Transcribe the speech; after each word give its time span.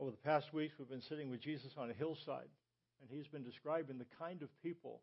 Over 0.00 0.12
the 0.12 0.16
past 0.16 0.54
weeks, 0.54 0.74
we've 0.78 0.88
been 0.88 1.02
sitting 1.02 1.28
with 1.28 1.40
Jesus 1.40 1.72
on 1.76 1.90
a 1.90 1.94
hillside, 1.94 2.48
and 3.00 3.10
he's 3.10 3.26
been 3.26 3.42
describing 3.42 3.98
the 3.98 4.06
kind 4.16 4.42
of 4.42 4.62
people 4.62 5.00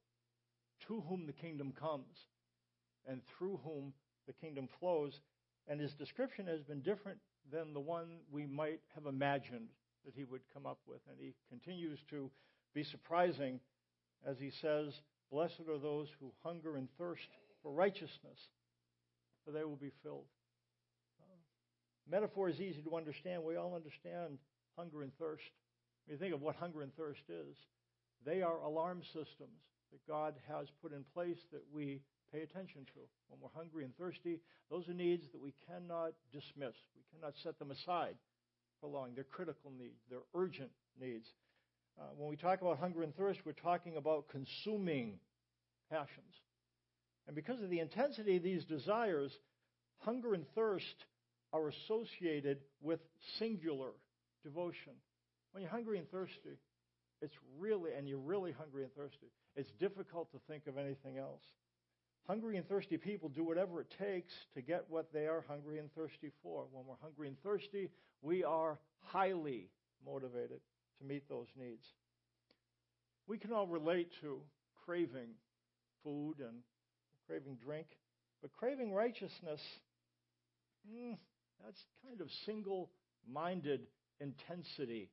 to 0.88 1.04
whom 1.10 1.26
the 1.26 1.34
kingdom 1.34 1.74
comes 1.78 2.16
and 3.06 3.22
through 3.38 3.60
whom 3.66 3.94
the 4.26 4.34
kingdom 4.34 4.70
flows. 4.80 5.20
And 5.68 5.82
his 5.82 5.94
description 5.94 6.48
has 6.48 6.62
been 6.62 6.82
different 6.82 7.18
than 7.52 7.74
the 7.74 7.80
one 7.80 8.20
we 8.32 8.46
might 8.46 8.80
have 8.94 9.06
imagined 9.06 9.68
that 10.06 10.14
he 10.16 10.24
would 10.24 10.42
come 10.54 10.66
up 10.66 10.80
with. 10.88 11.02
And 11.10 11.18
he 11.20 11.34
continues 11.50 12.00
to 12.10 12.32
be 12.74 12.84
surprising 12.84 13.60
as 14.26 14.38
he 14.40 14.52
says, 14.62 14.94
Blessed 15.30 15.62
are 15.70 15.78
those 15.78 16.08
who 16.22 16.32
hunger 16.42 16.78
and 16.78 16.88
thirst 16.98 17.28
for 17.62 17.74
righteousness, 17.74 18.40
for 19.44 19.52
they 19.52 19.66
will 19.66 19.76
be 19.76 19.92
filled. 20.04 20.28
Metaphor 22.10 22.48
is 22.48 22.62
easy 22.62 22.82
to 22.84 22.96
understand. 22.96 23.44
We 23.44 23.56
all 23.56 23.76
understand 23.76 24.38
hunger 24.76 25.04
and 25.04 25.12
thirst. 25.18 25.44
When 26.06 26.16
you 26.16 26.20
think 26.20 26.34
of 26.34 26.42
what 26.42 26.56
hunger 26.56 26.82
and 26.82 26.96
thirst 26.96 27.24
is, 27.30 27.56
they 28.26 28.42
are 28.42 28.60
alarm 28.60 29.02
systems 29.14 29.62
that 29.92 30.06
God 30.08 30.36
has 30.48 30.68
put 30.82 30.94
in 30.94 31.04
place 31.14 31.38
that 31.52 31.64
we 31.74 32.02
pay 32.32 32.42
attention 32.42 32.86
to. 32.94 33.00
When 33.30 33.40
we're 33.42 33.56
hungry 33.56 33.84
and 33.84 33.96
thirsty, 33.98 34.40
those 34.70 34.88
are 34.90 34.94
needs 34.94 35.24
that 35.32 35.42
we 35.42 35.54
cannot 35.68 36.14
dismiss. 36.32 36.76
We 36.96 37.04
cannot 37.14 37.34
set 37.44 37.60
them 37.60 37.72
aside 37.72 38.16
for 38.82 38.90
long. 38.90 39.12
They're 39.16 39.24
critical 39.24 39.72
needs, 39.78 40.00
they're 40.10 40.28
urgent 40.34 40.72
needs. 41.00 41.28
Uh, 42.00 42.04
when 42.18 42.30
we 42.30 42.36
talk 42.36 42.62
about 42.62 42.80
hunger 42.80 43.04
and 43.04 43.16
thirst, 43.16 43.40
we're 43.46 43.54
talking 43.54 43.96
about 43.96 44.28
consuming 44.30 45.20
passions. 45.90 46.34
And 47.28 47.36
because 47.36 47.62
of 47.62 47.70
the 47.70 47.80
intensity 47.80 48.36
of 48.38 48.44
these 48.44 48.66
desires, 48.66 49.32
hunger 50.00 50.34
and 50.34 50.46
thirst 50.56 51.06
are 51.54 51.70
associated 51.70 52.60
with 52.82 53.00
singular 53.40 53.92
devotion. 54.46 54.94
When 55.52 55.62
you're 55.62 55.72
hungry 55.72 55.98
and 55.98 56.10
thirsty, 56.10 56.58
it's 57.22 57.36
really, 57.60 57.92
and 57.98 58.08
you're 58.08 58.18
really 58.20 58.52
hungry 58.52 58.84
and 58.84 58.94
thirsty, 58.94 59.28
it's 59.56 59.72
difficult 59.80 60.32
to 60.32 60.38
think 60.48 60.68
of 60.68 60.78
anything 60.78 61.18
else. 61.18 61.42
Hungry 62.28 62.58
and 62.58 62.68
thirsty 62.68 62.98
people 62.98 63.30
do 63.30 63.44
whatever 63.44 63.82
it 63.82 63.94
takes 64.00 64.34
to 64.54 64.62
get 64.62 64.86
what 64.90 65.12
they 65.14 65.28
are 65.28 65.44
hungry 65.48 65.80
and 65.80 65.94
thirsty 65.94 66.32
for. 66.42 66.66
When 66.72 66.86
we're 66.86 66.96
hungry 67.02 67.28
and 67.28 67.42
thirsty, 67.44 67.90
we 68.22 68.44
are 68.44 68.80
highly 69.00 69.70
motivated 70.06 70.60
to 71.00 71.06
meet 71.06 71.28
those 71.30 71.48
needs. 71.58 71.86
We 73.28 73.38
can 73.38 73.52
all 73.52 73.68
relate 73.68 74.10
to 74.22 74.40
craving 74.86 75.30
food 76.04 76.36
and 76.40 76.58
craving 77.28 77.58
drink, 77.64 77.88
but 78.42 78.52
craving 78.54 78.94
righteousness, 78.94 79.62
mm, 80.88 81.18
that's 81.64 81.82
kind 82.08 82.22
of 82.22 82.28
single 82.46 82.90
minded 83.32 83.88
intensity. 84.20 85.10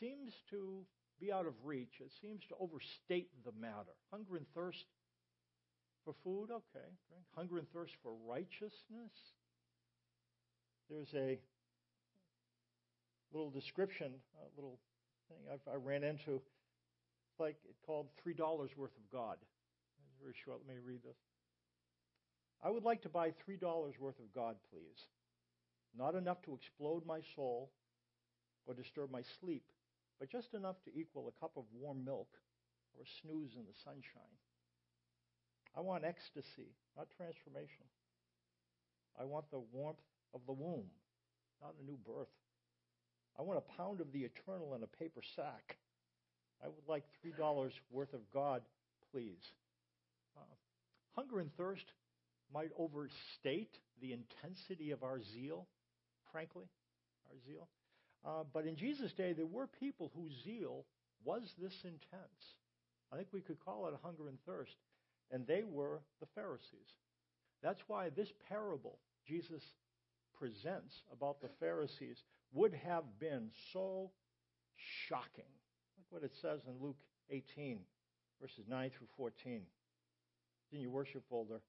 Seems 0.00 0.32
to 0.50 0.84
be 1.20 1.32
out 1.32 1.46
of 1.46 1.54
reach. 1.64 2.00
It 2.00 2.10
seems 2.20 2.42
to 2.48 2.54
overstate 2.58 3.28
the 3.44 3.52
matter. 3.60 3.94
Hunger 4.10 4.36
and 4.36 4.46
thirst 4.54 4.84
for 6.04 6.14
food, 6.24 6.50
okay. 6.50 6.86
Hunger 7.36 7.58
and 7.58 7.70
thirst 7.72 7.92
for 8.02 8.12
righteousness. 8.26 9.12
There's 10.90 11.14
a 11.14 11.38
little 13.32 13.50
description, 13.50 14.12
a 14.36 14.56
little 14.56 14.78
thing 15.28 15.38
I, 15.50 15.70
I 15.72 15.76
ran 15.76 16.04
into. 16.04 16.40
Like 17.38 17.56
it 17.64 17.76
called 17.86 18.08
three 18.22 18.34
dollars 18.34 18.70
worth 18.76 18.96
of 18.96 19.10
God. 19.10 19.36
It's 19.40 20.20
very 20.20 20.34
short. 20.44 20.60
Let 20.66 20.76
me 20.76 20.82
read 20.84 21.02
this. 21.02 21.16
I 22.62 22.70
would 22.70 22.84
like 22.84 23.02
to 23.02 23.08
buy 23.08 23.32
three 23.44 23.56
dollars 23.56 23.94
worth 23.98 24.18
of 24.18 24.32
God, 24.34 24.56
please. 24.70 25.06
Not 25.96 26.14
enough 26.14 26.42
to 26.42 26.54
explode 26.54 27.04
my 27.06 27.20
soul 27.34 27.70
or 28.66 28.74
disturb 28.74 29.10
my 29.10 29.22
sleep, 29.40 29.64
but 30.18 30.30
just 30.30 30.54
enough 30.54 30.76
to 30.84 30.98
equal 30.98 31.28
a 31.28 31.40
cup 31.40 31.52
of 31.56 31.64
warm 31.74 32.04
milk 32.04 32.28
or 32.94 33.02
a 33.02 33.12
snooze 33.22 33.52
in 33.56 33.64
the 33.64 33.78
sunshine. 33.84 34.36
I 35.76 35.80
want 35.80 36.04
ecstasy, 36.04 36.76
not 36.96 37.08
transformation. 37.16 37.88
I 39.18 39.24
want 39.24 39.50
the 39.50 39.62
warmth 39.72 40.04
of 40.34 40.40
the 40.46 40.52
womb, 40.52 40.86
not 41.60 41.74
a 41.80 41.84
new 41.84 41.98
birth. 42.06 42.32
I 43.38 43.42
want 43.42 43.58
a 43.58 43.76
pound 43.76 44.00
of 44.00 44.12
the 44.12 44.20
eternal 44.20 44.74
in 44.74 44.82
a 44.82 44.86
paper 44.86 45.22
sack. 45.36 45.76
I 46.62 46.68
would 46.68 46.86
like 46.88 47.04
$3 47.24 47.70
worth 47.90 48.12
of 48.12 48.20
God, 48.32 48.62
please. 49.10 49.42
Uh, 50.36 50.40
hunger 51.16 51.40
and 51.40 51.54
thirst 51.56 51.86
might 52.52 52.70
overstate 52.78 53.78
the 54.00 54.12
intensity 54.12 54.90
of 54.90 55.02
our 55.02 55.20
zeal, 55.22 55.66
frankly, 56.30 56.66
our 57.30 57.36
zeal. 57.46 57.68
Uh, 58.24 58.44
but 58.52 58.66
in 58.66 58.76
Jesus' 58.76 59.12
day, 59.12 59.32
there 59.32 59.46
were 59.46 59.66
people 59.80 60.10
whose 60.14 60.32
zeal 60.44 60.84
was 61.24 61.42
this 61.60 61.74
intense. 61.84 62.54
I 63.12 63.16
think 63.16 63.28
we 63.32 63.40
could 63.40 63.60
call 63.64 63.86
it 63.88 63.94
a 63.94 64.06
hunger 64.06 64.28
and 64.28 64.38
thirst. 64.46 64.76
And 65.30 65.46
they 65.46 65.62
were 65.64 66.00
the 66.20 66.26
Pharisees. 66.34 66.90
That's 67.62 67.80
why 67.86 68.10
this 68.10 68.28
parable 68.48 68.98
Jesus 69.26 69.62
presents 70.38 70.94
about 71.12 71.40
the 71.40 71.48
Pharisees 71.60 72.22
would 72.52 72.74
have 72.74 73.04
been 73.18 73.50
so 73.72 74.10
shocking. 75.08 75.50
Look 75.96 76.06
what 76.10 76.22
it 76.22 76.32
says 76.40 76.60
in 76.66 76.74
Luke 76.84 76.98
18, 77.30 77.78
verses 78.40 78.64
9 78.68 78.90
through 78.96 79.06
14. 79.16 79.62
It's 80.64 80.72
in 80.72 80.80
your 80.80 80.90
worship 80.90 81.22
folder. 81.30 81.60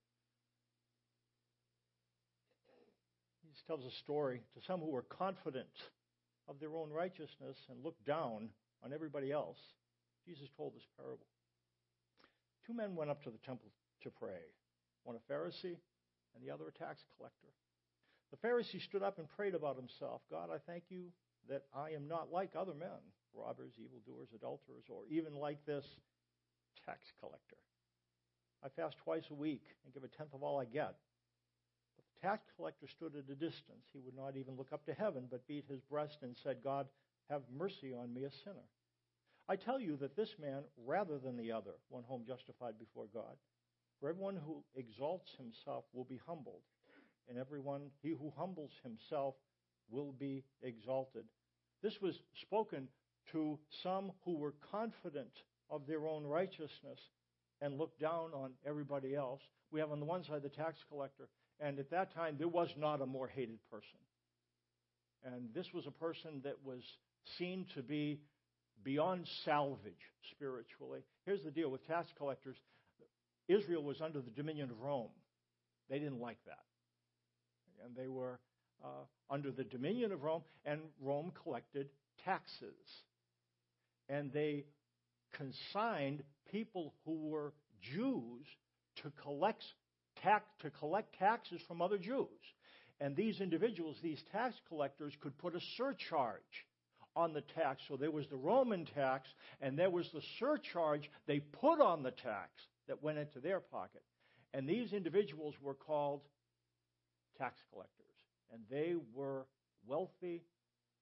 He 3.44 3.68
tells 3.68 3.86
a 3.86 3.96
story 3.98 4.42
to 4.56 4.66
some 4.66 4.80
who 4.80 4.90
were 4.90 5.04
confident 5.04 5.68
of 6.48 6.60
their 6.60 6.76
own 6.76 6.92
righteousness 6.92 7.58
and 7.70 7.84
looked 7.84 8.06
down 8.06 8.50
on 8.84 8.94
everybody 8.94 9.32
else. 9.32 9.60
Jesus 10.26 10.48
told 10.56 10.76
this 10.76 10.88
parable. 10.98 11.26
Two 12.66 12.74
men 12.74 12.96
went 12.96 13.10
up 13.10 13.24
to 13.24 13.30
the 13.30 13.38
temple 13.46 13.70
to 14.04 14.10
pray, 14.10 14.52
one 15.04 15.16
a 15.16 15.32
Pharisee 15.32 15.78
and 16.36 16.44
the 16.44 16.52
other 16.52 16.68
a 16.68 16.72
tax 16.72 17.04
collector. 17.18 17.52
The 18.32 18.48
Pharisee 18.48 18.82
stood 18.82 19.04
up 19.04 19.20
and 19.20 19.28
prayed 19.30 19.54
about 19.54 19.76
himself 19.76 20.22
God, 20.32 20.50
I 20.54 20.58
thank 20.66 20.84
you 20.90 21.12
that 21.50 21.64
I 21.76 21.92
am 21.92 22.08
not 22.08 22.32
like 22.32 22.52
other 22.56 22.74
men, 22.74 23.04
robbers, 23.34 23.74
evildoers, 23.78 24.30
adulterers, 24.34 24.86
or 24.90 25.04
even 25.10 25.36
like 25.36 25.66
this 25.66 25.86
tax 26.86 27.12
collector. 27.20 27.58
I 28.64 28.70
fast 28.70 28.96
twice 29.04 29.26
a 29.30 29.34
week 29.34 29.64
and 29.84 29.94
give 29.94 30.04
a 30.04 30.08
tenth 30.08 30.34
of 30.34 30.42
all 30.42 30.60
I 30.60 30.66
get. 30.66 30.96
Tax 32.24 32.42
collector 32.56 32.88
stood 32.96 33.16
at 33.16 33.30
a 33.30 33.36
distance. 33.36 33.84
He 33.92 34.00
would 34.00 34.16
not 34.16 34.38
even 34.38 34.56
look 34.56 34.72
up 34.72 34.86
to 34.86 34.94
heaven, 34.94 35.28
but 35.30 35.46
beat 35.46 35.66
his 35.70 35.82
breast 35.82 36.18
and 36.22 36.38
said, 36.42 36.64
God, 36.64 36.88
have 37.30 37.42
mercy 37.56 37.94
on 37.94 38.14
me, 38.14 38.24
a 38.24 38.32
sinner. 38.46 38.66
I 39.50 39.58
tell 39.58 39.78
you 39.78 39.98
that 39.98 40.16
this 40.16 40.30
man, 40.40 40.64
rather 40.88 41.18
than 41.20 41.36
the 41.36 41.52
other, 41.52 41.74
went 41.90 42.06
home 42.06 42.24
justified 42.26 42.80
before 42.80 43.08
God. 43.14 43.36
For 44.00 44.10
everyone 44.10 44.38
who 44.38 44.64
exalts 44.76 45.30
himself 45.38 45.84
will 45.94 46.06
be 46.06 46.22
humbled, 46.26 46.62
and 47.28 47.38
everyone 47.38 47.92
he 48.02 48.12
who 48.12 48.32
humbles 48.38 48.72
himself 48.84 49.36
will 49.90 50.14
be 50.14 50.46
exalted. 50.62 51.26
This 51.82 52.00
was 52.02 52.16
spoken 52.42 52.88
to 53.34 53.60
some 53.84 54.14
who 54.24 54.38
were 54.38 54.54
confident 54.72 55.32
of 55.70 55.88
their 55.88 56.08
own 56.08 56.24
righteousness 56.26 57.00
and 57.62 57.78
looked 57.78 58.00
down 58.00 58.32
on 58.34 58.52
everybody 58.66 59.14
else. 59.14 59.42
We 59.72 59.82
have 59.82 59.92
on 59.92 60.00
the 60.00 60.06
one 60.06 60.24
side 60.24 60.44
the 60.44 60.50
tax 60.50 60.78
collector, 60.90 61.28
and 61.64 61.80
at 61.80 61.90
that 61.92 62.14
time 62.14 62.36
there 62.38 62.48
was 62.48 62.70
not 62.78 63.02
a 63.02 63.06
more 63.06 63.28
hated 63.28 63.60
person. 63.72 64.00
And 65.26 65.50
this 65.56 65.68
was 65.74 65.88
a 65.88 65.92
person 65.92 66.42
that 66.44 66.58
was 66.66 66.82
seen 67.38 67.66
to 67.76 67.82
be 67.82 68.20
beyond 68.84 69.26
salvage 69.46 69.94
spiritually. 70.32 71.00
Here's 71.26 71.44
the 71.44 71.52
deal 71.52 71.70
with 71.70 71.88
tax 71.88 72.10
collectors 72.18 72.58
Israel 73.48 73.84
was 73.84 74.02
under 74.02 74.22
the 74.22 74.32
dominion 74.32 74.70
of 74.70 74.80
Rome. 74.82 75.10
They 75.90 76.00
didn't 76.00 76.20
like 76.20 76.38
that. 76.46 76.64
And 77.86 77.96
they 77.96 78.08
were 78.08 78.40
uh, 78.84 79.06
under 79.30 79.52
the 79.52 79.64
dominion 79.64 80.12
of 80.12 80.24
Rome, 80.24 80.44
and 80.66 80.80
Rome 81.02 81.32
collected 81.44 81.90
taxes. 82.24 82.74
And 84.10 84.32
they 84.32 84.66
consigned 85.34 86.24
people 86.52 86.94
who 87.06 87.30
were 87.30 87.54
Jews 87.82 88.46
to 89.02 89.12
collect, 89.22 89.64
tax, 90.24 90.46
to 90.62 90.70
collect 90.70 91.18
taxes 91.20 91.62
from 91.68 91.82
other 91.82 91.98
Jews. 91.98 92.28
And 93.00 93.16
these 93.16 93.42
individuals, 93.42 93.98
these 94.02 94.22
tax 94.32 94.56
collectors, 94.70 95.14
could 95.22 95.38
put 95.38 95.56
a 95.56 95.60
surcharge 95.78 96.38
on 97.16 97.34
the 97.34 97.44
tax. 97.56 97.82
So 97.88 97.98
there 97.98 98.12
was 98.12 98.28
the 98.28 98.38
Roman 98.38 98.86
tax, 98.86 99.28
and 99.62 99.78
there 99.78 99.90
was 99.90 100.10
the 100.14 100.22
surcharge 100.40 101.10
they 101.28 101.40
put 101.40 101.82
on 101.82 102.04
the 102.04 102.12
tax 102.12 102.50
that 102.88 103.04
went 103.04 103.18
into 103.18 103.40
their 103.40 103.60
pocket. 103.60 104.04
And 104.54 104.68
these 104.68 104.94
individuals 104.94 105.56
were 105.62 105.74
called 105.74 106.22
tax 107.38 107.60
collectors. 107.72 107.90
And 108.52 108.62
they 108.70 108.96
were 109.14 109.46
wealthy, 109.88 110.44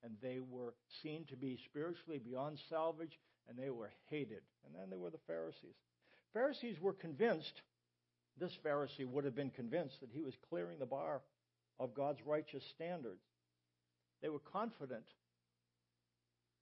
and 0.04 0.16
they 0.22 0.40
were 0.40 0.74
seen 1.04 1.26
to 1.30 1.36
be 1.36 1.60
spiritually 1.66 2.20
beyond 2.20 2.60
salvage, 2.70 3.20
and 3.48 3.58
they 3.58 3.70
were 3.70 3.92
hated. 4.10 4.42
And 4.66 4.74
then 4.74 4.90
there 4.90 5.00
were 5.00 5.10
the 5.10 5.18
Pharisees. 5.28 5.76
Pharisees 6.34 6.78
were 6.82 6.94
convinced, 6.94 7.62
this 8.40 8.58
Pharisee 8.66 9.06
would 9.06 9.26
have 9.26 9.36
been 9.36 9.52
convinced 9.52 10.00
that 10.02 10.10
he 10.12 10.22
was 10.22 10.34
clearing 10.50 10.80
the 10.80 10.86
bar 10.86 11.22
of 11.80 11.94
God's 11.94 12.26
righteous 12.26 12.64
standards. 12.74 13.24
They 14.22 14.30
were 14.30 14.40
confident 14.40 15.06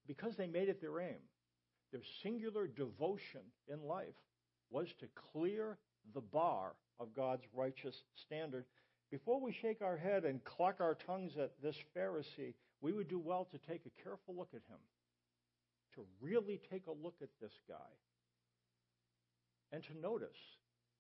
because 0.08 0.36
they 0.36 0.48
made 0.48 0.70
it 0.70 0.82
their 0.82 1.00
aim, 1.00 1.20
their 1.92 2.02
singular 2.24 2.68
devotion 2.68 3.42
in 3.72 3.84
life 3.84 4.16
was 4.70 4.88
to 5.00 5.08
clear 5.32 5.78
the 6.14 6.22
bar 6.22 6.74
of 7.00 7.14
God's 7.16 7.44
righteous 7.54 7.96
standard. 8.16 8.66
Before 9.12 9.42
we 9.42 9.52
shake 9.52 9.82
our 9.82 9.98
head 9.98 10.26
and 10.26 10.44
cluck 10.44 10.78
our 10.80 10.96
tongues 10.96 11.34
at 11.38 11.52
this 11.62 11.76
Pharisee, 11.96 12.54
we 12.82 12.94
would 12.94 13.08
do 13.08 13.20
well 13.20 13.48
to 13.52 13.58
take 13.58 13.82
a 13.86 14.04
careful 14.04 14.36
look 14.36 14.50
at 14.54 14.62
him, 14.70 14.80
to 15.96 16.02
really 16.22 16.60
take 16.72 16.88
a 16.88 16.92
look 16.92 17.16
at 17.22 17.30
this 17.42 17.54
guy, 17.68 17.76
and 19.72 19.84
to 19.84 20.00
notice 20.00 20.38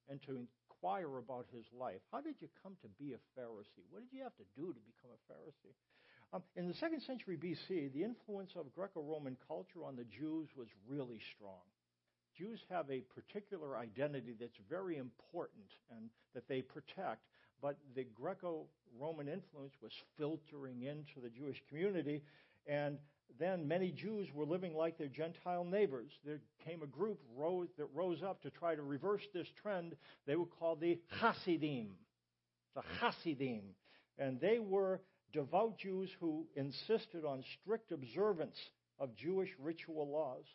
and 0.09 0.21
to 0.23 0.38
inquire 0.38 1.17
about 1.17 1.45
his 1.53 1.65
life. 1.77 2.01
How 2.11 2.21
did 2.21 2.35
you 2.39 2.47
come 2.63 2.75
to 2.81 2.89
be 3.00 3.13
a 3.13 3.21
Pharisee? 3.39 3.85
What 3.91 4.01
did 4.01 4.15
you 4.15 4.23
have 4.23 4.35
to 4.38 4.47
do 4.56 4.73
to 4.73 4.81
become 4.89 5.11
a 5.13 5.21
Pharisee? 5.31 5.75
Um, 6.31 6.44
in 6.56 6.67
the 6.67 6.75
second 6.75 7.01
century 7.01 7.38
BC, 7.38 7.94
the 7.94 8.03
influence 8.03 8.51
of 8.56 8.73
Greco 8.75 9.01
Roman 9.01 9.38
culture 9.47 9.83
on 9.85 9.95
the 9.95 10.06
Jews 10.06 10.50
was 10.56 10.67
really 10.88 11.19
strong. 11.35 11.65
Jews 12.38 12.59
have 12.69 12.89
a 12.89 13.01
particular 13.13 13.77
identity 13.77 14.35
that's 14.39 14.57
very 14.69 14.97
important 14.97 15.65
and 15.91 16.09
that 16.33 16.47
they 16.47 16.62
protect, 16.62 17.25
but 17.62 17.77
the 17.95 18.05
Greco 18.15 18.65
Roman 18.97 19.27
influence 19.27 19.73
was 19.81 19.91
filtering 20.17 20.83
into 20.83 21.19
the 21.21 21.29
Jewish 21.29 21.62
community, 21.67 22.21
and 22.67 22.97
then 23.37 23.67
many 23.67 23.91
Jews 23.91 24.27
were 24.33 24.45
living 24.45 24.75
like 24.75 24.97
their 24.97 25.07
Gentile 25.07 25.63
neighbors. 25.63 26.11
There 26.25 26.39
came 26.65 26.81
a 26.81 26.87
group 26.87 27.19
rose, 27.37 27.67
that 27.77 27.87
rose 27.93 28.23
up 28.23 28.41
to 28.41 28.49
try 28.49 28.75
to 28.75 28.81
reverse 28.81 29.21
this 29.33 29.47
trend. 29.61 29.95
They 30.25 30.35
were 30.35 30.45
called 30.45 30.81
the 30.81 30.99
Hasidim. 31.19 31.91
The 32.75 32.81
Hasidim. 32.99 33.61
And 34.17 34.39
they 34.41 34.59
were 34.59 35.01
devout 35.31 35.77
Jews 35.77 36.09
who 36.19 36.47
insisted 36.55 37.23
on 37.25 37.43
strict 37.61 37.91
observance 37.91 38.57
of 38.99 39.15
Jewish 39.15 39.49
ritual 39.59 40.09
laws. 40.09 40.45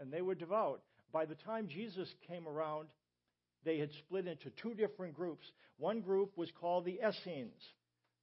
And 0.00 0.12
they 0.12 0.22
were 0.22 0.34
devout. 0.34 0.82
By 1.12 1.26
the 1.26 1.36
time 1.36 1.68
Jesus 1.68 2.12
came 2.26 2.48
around, 2.48 2.88
they 3.64 3.78
had 3.78 3.90
split 3.92 4.26
into 4.26 4.50
two 4.50 4.74
different 4.74 5.14
groups. 5.14 5.46
One 5.78 6.00
group 6.00 6.36
was 6.36 6.50
called 6.60 6.84
the 6.84 6.98
Essenes. 7.06 7.62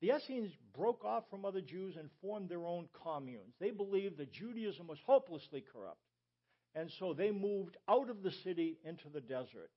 The 0.02 0.12
Essenes 0.16 0.52
broke 0.76 1.06
off 1.06 1.24
from 1.30 1.46
other 1.46 1.62
Jews 1.62 1.96
and 1.98 2.10
formed 2.22 2.50
their 2.50 2.66
own 2.66 2.88
communes. 3.04 3.54
They 3.60 3.70
believed 3.70 4.18
that 4.18 4.34
Judaism 4.34 4.88
was 4.88 4.98
hopelessly 5.06 5.64
corrupt. 5.72 6.00
And 6.74 6.90
so 7.00 7.14
they 7.14 7.32
moved 7.32 7.78
out 7.88 8.10
of 8.10 8.24
the 8.24 8.32
city 8.44 8.78
into 8.84 9.10
the 9.14 9.22
desert 9.22 9.70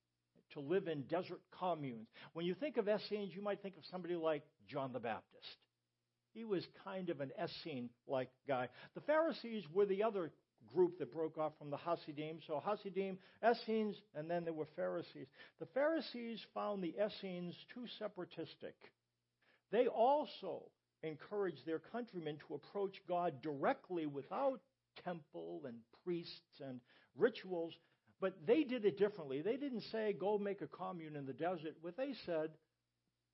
to 0.55 0.61
live 0.61 0.88
in 0.88 1.03
desert 1.03 1.41
communes. 1.59 2.09
When 2.32 2.47
you 2.47 2.55
think 2.55 2.76
of 2.76 2.88
Essenes, 2.88 3.35
you 3.35 3.43
might 3.43 3.61
think 3.61 3.76
of 3.76 3.82
somebody 3.91 4.15
like 4.15 4.43
John 4.69 4.93
the 4.93 5.00
Baptist. 5.00 5.44
He 6.32 6.44
was 6.44 6.67
kind 6.85 7.11
of 7.11 7.20
an 7.20 7.31
Essene 7.41 7.91
like 8.09 8.29
guy. 8.49 8.69
The 8.94 9.00
Pharisees 9.03 9.65
were 9.73 9.87
the 9.87 10.03
other 10.03 10.32
group 10.73 10.99
that 10.99 11.12
broke 11.12 11.37
off 11.38 11.53
from 11.59 11.70
the 11.70 11.77
Hasidim. 11.77 12.38
So 12.47 12.62
Hasidim, 12.65 13.19
Essenes, 13.44 13.97
and 14.15 14.31
then 14.31 14.44
there 14.44 14.55
were 14.55 14.69
Pharisees. 14.75 15.27
The 15.61 15.67
Pharisees 15.67 16.41
found 16.55 16.82
the 16.82 16.94
Essenes 16.99 17.55
too 17.75 17.85
separatistic. 17.99 18.75
They 19.75 19.88
also 19.88 20.71
encouraged 21.03 21.67
their 21.67 21.81
countrymen 21.81 22.38
to 22.47 22.55
approach 22.55 23.03
God 23.09 23.43
directly 23.43 24.06
without 24.06 24.61
temple 25.05 25.62
and 25.67 25.75
priests 26.05 26.61
and 26.65 26.79
rituals, 27.17 27.75
but 28.21 28.35
they 28.47 28.62
did 28.62 28.85
it 28.85 28.97
differently. 28.97 29.43
They 29.43 29.56
didn't 29.56 29.82
say, 29.91 30.12
go 30.12 30.38
make 30.38 30.62
a 30.62 30.69
commune 30.69 31.17
in 31.17 31.26
the 31.26 31.32
desert. 31.32 31.75
What 31.81 31.97
they 31.97 32.15
said, 32.25 32.50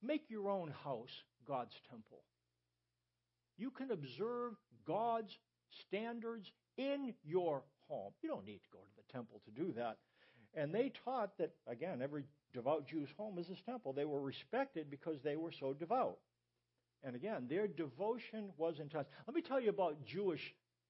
make 0.01 0.23
your 0.31 0.49
own 0.49 0.73
house 0.83 1.11
God's 1.47 1.75
temple. 1.91 2.23
You 3.59 3.69
can 3.69 3.91
observe 3.91 4.53
God's 4.87 5.37
standards 5.87 6.51
in 6.75 7.13
your 7.23 7.61
home. 7.87 8.13
You 8.23 8.29
don't 8.29 8.47
need 8.47 8.63
to 8.63 8.71
go 8.73 8.79
to 8.79 8.95
the 8.97 9.13
temple 9.13 9.41
to 9.45 9.51
do 9.51 9.73
that. 9.73 9.97
And 10.55 10.73
they 10.73 10.91
taught 11.05 11.37
that, 11.37 11.51
again, 11.67 12.01
every 12.01 12.23
devout 12.51 12.87
Jew's 12.87 13.09
home 13.15 13.37
is 13.37 13.47
his 13.47 13.61
temple. 13.63 13.93
They 13.93 14.05
were 14.05 14.21
respected 14.21 14.89
because 14.89 15.17
they 15.23 15.35
were 15.35 15.51
so 15.59 15.73
devout. 15.73 16.17
And 17.03 17.15
again, 17.15 17.47
their 17.49 17.67
devotion 17.67 18.51
was 18.57 18.75
intense. 18.79 19.07
Let 19.27 19.35
me 19.35 19.41
tell 19.41 19.59
you 19.59 19.69
about 19.69 20.05
Jewish 20.05 20.41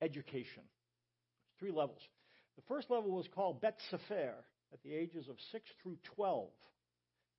education. 0.02 0.64
Three 1.60 1.72
levels. 1.72 2.02
The 2.56 2.64
first 2.68 2.90
level 2.90 3.12
was 3.12 3.28
called 3.34 3.62
Bet 3.62 3.78
Sefer 3.90 4.34
at 4.74 4.84
the 4.84 4.94
ages 4.94 5.28
of 5.30 5.36
6 5.52 5.64
through 5.82 5.98
12. 6.16 6.50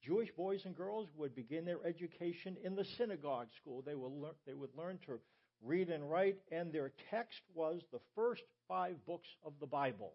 Jewish 0.02 0.30
boys 0.36 0.62
and 0.64 0.76
girls 0.76 1.08
would 1.16 1.34
begin 1.34 1.64
their 1.64 1.84
education 1.86 2.56
in 2.64 2.74
the 2.74 2.84
synagogue 2.98 3.48
school. 3.60 3.82
They 3.82 3.94
learn, 3.94 4.32
they 4.46 4.54
would 4.54 4.74
learn 4.76 4.98
to 5.06 5.20
read 5.62 5.90
and 5.90 6.10
write, 6.10 6.38
and 6.50 6.72
their 6.72 6.92
text 7.10 7.40
was 7.54 7.82
the 7.92 8.00
first 8.16 8.42
five 8.66 8.96
books 9.06 9.28
of 9.44 9.52
the 9.60 9.66
Bible 9.66 10.12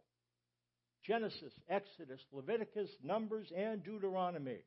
Genesis, 1.06 1.54
Exodus, 1.70 2.20
Leviticus, 2.34 2.90
Numbers, 3.02 3.48
and 3.56 3.82
Deuteronomy. 3.82 4.60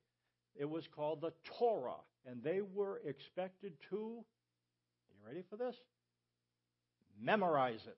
It 0.56 0.64
was 0.64 0.84
called 0.94 1.20
the 1.20 1.32
Torah, 1.58 2.00
and 2.26 2.43
they 2.43 2.61
were 2.61 3.00
expected 3.05 3.72
to, 3.90 3.96
are 3.96 5.14
you 5.14 5.26
ready 5.26 5.44
for 5.49 5.56
this? 5.56 5.75
Memorize 7.20 7.81
it. 7.87 7.96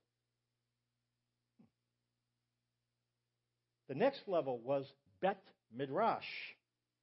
The 3.88 3.94
next 3.94 4.22
level 4.26 4.58
was 4.64 4.86
Bet 5.20 5.42
Midrash. 5.76 6.24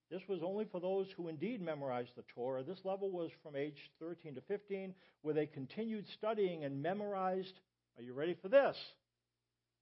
This 0.10 0.21
was 0.27 0.42
only 0.44 0.66
for 0.71 0.80
those 0.80 1.06
who 1.16 1.27
indeed 1.27 1.62
memorized 1.62 2.12
the 2.16 2.24
Torah. 2.33 2.63
This 2.63 2.80
level 2.83 3.12
was 3.12 3.30
from 3.44 3.56
age 3.56 3.77
13 4.00 4.36
to 4.36 4.42
15, 4.48 4.95
where 5.22 5.36
they 5.36 5.45
continued 5.45 6.06
studying 6.18 6.63
and 6.63 6.81
memorized, 6.81 7.54
are 7.98 8.04
you 8.04 8.13
ready 8.13 8.36
for 8.42 8.48
this? 8.50 8.75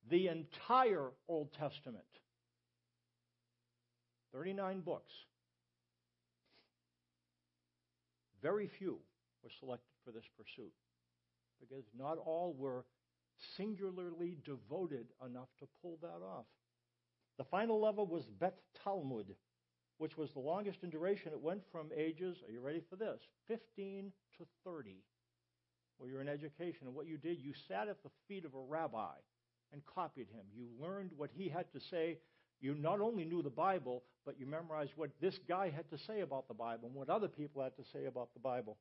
The 0.10 0.28
entire 0.28 1.08
Old 1.30 1.54
Testament. 1.54 2.04
39 4.34 4.82
books. 4.82 5.12
Very 8.42 8.68
few 8.80 9.00
were 9.44 9.52
selected 9.60 9.94
for 10.06 10.12
this 10.12 10.26
pursuit 10.38 10.74
because 11.60 11.86
not 11.98 12.18
all 12.18 12.56
were 12.58 12.86
singularly 13.56 14.38
devoted 14.46 15.08
enough 15.26 15.50
to 15.60 15.68
pull 15.82 15.98
that 16.02 16.24
off. 16.24 16.46
The 17.38 17.44
final 17.46 17.80
level 17.80 18.06
was 18.08 18.24
Bet 18.40 18.58
Talmud 18.84 19.36
which 19.98 20.18
was 20.18 20.32
the 20.32 20.40
longest 20.40 20.84
in 20.84 20.90
duration. 20.90 21.32
It 21.32 21.42
went 21.42 21.62
from 21.72 21.90
ages, 21.96 22.38
are 22.48 22.52
you 22.52 22.62
ready 22.62 22.82
for 22.90 22.96
this? 22.96 23.20
15 23.48 24.12
to 24.38 24.46
30, 24.64 24.98
where 25.98 26.10
you're 26.10 26.22
in 26.22 26.30
education. 26.30 26.86
And 26.86 26.96
what 26.96 27.08
you 27.08 27.18
did, 27.18 27.40
you 27.40 27.54
sat 27.68 27.88
at 27.88 28.04
the 28.04 28.10
feet 28.28 28.46
of 28.46 28.54
a 28.54 28.60
rabbi 28.60 29.16
and 29.74 29.82
copied 29.86 30.28
him. 30.28 30.46
You 30.56 30.68
learned 30.80 31.12
what 31.18 31.32
he 31.34 31.50
had 31.50 31.72
to 31.74 31.80
say. 31.80 32.20
You 32.60 32.76
not 32.76 33.02
only 33.02 33.26
knew 33.26 33.42
the 33.42 33.50
Bible, 33.50 34.04
but 34.26 34.40
you 34.40 34.46
memorized 34.46 34.92
what 34.96 35.12
this 35.22 35.40
guy 35.48 35.70
had 35.70 35.90
to 35.92 35.98
say 35.98 36.22
about 36.22 36.48
the 36.48 36.54
Bible 36.54 36.88
and 36.88 36.96
what 36.96 37.10
other 37.10 37.28
people 37.28 37.62
had 37.62 37.76
to 37.78 37.84
say 37.94 38.06
about 38.06 38.34
the 38.34 38.40
Bible. 38.40 38.78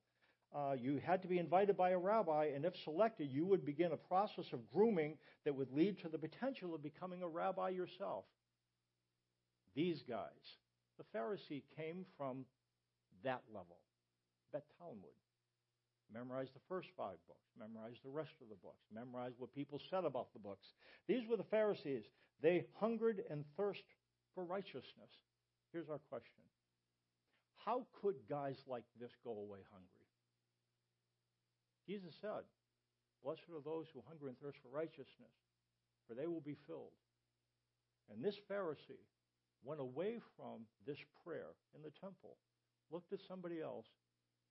Uh, 0.54 0.72
you 0.72 1.00
had 1.04 1.20
to 1.22 1.28
be 1.28 1.38
invited 1.38 1.76
by 1.76 1.90
a 1.90 1.98
rabbi, 1.98 2.46
and 2.54 2.64
if 2.64 2.74
selected, 2.84 3.30
you 3.30 3.44
would 3.44 3.66
begin 3.66 3.92
a 3.92 3.96
process 3.96 4.46
of 4.52 4.60
grooming 4.72 5.18
that 5.44 5.54
would 5.54 5.70
lead 5.72 5.98
to 6.00 6.08
the 6.08 6.18
potential 6.18 6.74
of 6.74 6.82
becoming 6.82 7.22
a 7.22 7.28
rabbi 7.28 7.68
yourself. 7.68 8.24
These 9.74 10.02
guys 10.08 10.56
the 10.98 11.04
Pharisee 11.18 11.62
came 11.76 12.04
from 12.16 12.44
that 13.22 13.42
level. 13.52 13.76
Bet 14.52 14.64
Talmud. 14.78 15.12
Memorize 16.12 16.48
the 16.54 16.62
first 16.68 16.88
five 16.96 17.18
books. 17.26 17.46
Memorize 17.58 17.96
the 18.04 18.10
rest 18.10 18.34
of 18.40 18.48
the 18.48 18.60
books. 18.62 18.84
Memorize 18.92 19.32
what 19.38 19.54
people 19.54 19.80
said 19.90 20.04
about 20.04 20.32
the 20.32 20.38
books. 20.38 20.66
These 21.08 21.26
were 21.28 21.36
the 21.36 21.50
Pharisees. 21.50 22.04
They 22.42 22.66
hungered 22.78 23.22
and 23.30 23.44
thirsted 23.56 23.84
for 24.34 24.44
righteousness. 24.44 25.10
Here's 25.72 25.90
our 25.90 26.00
question 26.08 26.44
How 27.64 27.86
could 28.00 28.16
guys 28.28 28.56
like 28.66 28.84
this 29.00 29.12
go 29.24 29.30
away 29.30 29.60
hungry? 29.72 30.06
Jesus 31.86 32.14
said, 32.20 32.46
Blessed 33.22 33.50
are 33.50 33.62
those 33.62 33.86
who 33.92 34.02
hunger 34.06 34.28
and 34.28 34.38
thirst 34.38 34.58
for 34.62 34.70
righteousness, 34.70 35.34
for 36.06 36.14
they 36.14 36.26
will 36.26 36.42
be 36.42 36.56
filled. 36.66 36.94
And 38.10 38.22
this 38.22 38.36
Pharisee 38.50 39.02
went 39.64 39.80
away 39.80 40.20
from 40.36 40.66
this 40.86 40.98
prayer 41.24 41.58
in 41.74 41.82
the 41.82 41.90
temple, 42.00 42.36
looked 42.90 43.12
at 43.12 43.18
somebody 43.26 43.60
else, 43.60 43.86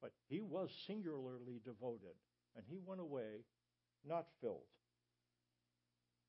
but 0.06 0.14
he 0.30 0.40
was 0.40 0.70
singularly 0.86 1.60
devoted, 1.66 2.14
and 2.56 2.64
he 2.70 2.78
went 2.86 3.02
away 3.02 3.42
not 4.08 4.28
filled. 4.40 4.70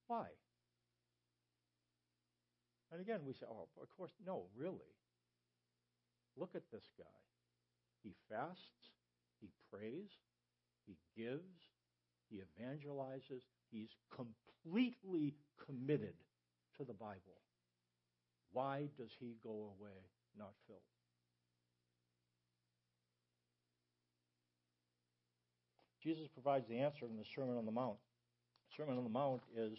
Why? 0.07 0.29
And 2.91 3.03
again, 3.03 3.21
we 3.27 3.35
say, 3.35 3.45
oh, 3.47 3.69
of 3.83 3.89
course, 3.99 4.13
no, 4.25 4.45
really. 4.57 4.95
Look 6.39 6.55
at 6.55 6.63
this 6.73 6.89
guy. 6.97 7.05
He 8.03 8.15
fasts, 8.31 8.95
he 9.43 9.49
prays, 9.71 10.09
he 10.87 10.97
gives, 11.15 11.69
he 12.31 12.41
evangelizes, 12.41 13.43
he's 13.71 13.91
completely 14.11 15.35
committed 15.67 16.15
to 16.79 16.85
the 16.85 16.95
Bible. 16.95 17.43
Why 18.53 18.89
does 18.97 19.11
he 19.21 19.37
go 19.43 19.75
away 19.79 20.01
not 20.39 20.55
filled? 20.67 20.96
Jesus 26.07 26.31
provides 26.31 26.71
the 26.71 26.79
answer 26.79 27.03
in 27.03 27.19
the 27.19 27.27
Sermon 27.35 27.59
on 27.59 27.67
the 27.67 27.75
Mount. 27.75 27.99
The 28.71 28.79
Sermon 28.79 28.97
on 28.97 29.03
the 29.03 29.11
Mount 29.11 29.43
is 29.59 29.75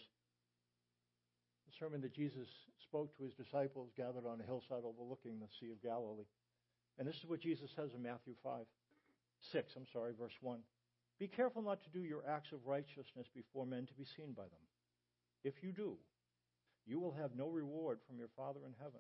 the 1.64 1.76
sermon 1.80 2.02
that 2.02 2.12
Jesus 2.12 2.52
spoke 2.84 3.16
to 3.16 3.24
his 3.24 3.32
disciples 3.40 3.96
gathered 3.96 4.28
on 4.28 4.44
a 4.44 4.44
hillside 4.44 4.84
overlooking 4.84 5.40
the 5.40 5.48
Sea 5.56 5.72
of 5.72 5.80
Galilee. 5.80 6.28
And 7.00 7.08
this 7.08 7.16
is 7.16 7.32
what 7.32 7.40
Jesus 7.40 7.72
says 7.72 7.96
in 7.96 8.04
Matthew 8.04 8.36
5, 8.44 8.68
6, 9.54 9.74
I'm 9.78 9.88
sorry, 9.94 10.12
verse 10.20 10.36
1. 10.42 10.60
Be 11.18 11.32
careful 11.32 11.62
not 11.62 11.80
to 11.84 11.96
do 11.96 12.04
your 12.04 12.28
acts 12.28 12.52
of 12.52 12.68
righteousness 12.68 13.32
before 13.34 13.66
men 13.66 13.88
to 13.88 13.96
be 13.96 14.04
seen 14.04 14.36
by 14.36 14.52
them. 14.52 14.66
If 15.46 15.64
you 15.64 15.72
do, 15.72 15.96
you 16.86 17.00
will 17.00 17.16
have 17.16 17.40
no 17.40 17.48
reward 17.48 18.00
from 18.04 18.20
your 18.20 18.36
Father 18.36 18.60
in 18.68 18.76
heaven. 18.84 19.00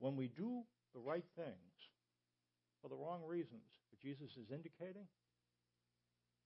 When 0.00 0.16
we 0.16 0.28
do 0.28 0.68
the 0.92 1.00
right 1.00 1.24
things 1.34 1.76
for 2.82 2.88
the 2.88 3.00
wrong 3.00 3.24
reasons, 3.24 3.64
what 3.88 4.04
Jesus 4.04 4.36
is 4.36 4.52
indicating, 4.52 5.08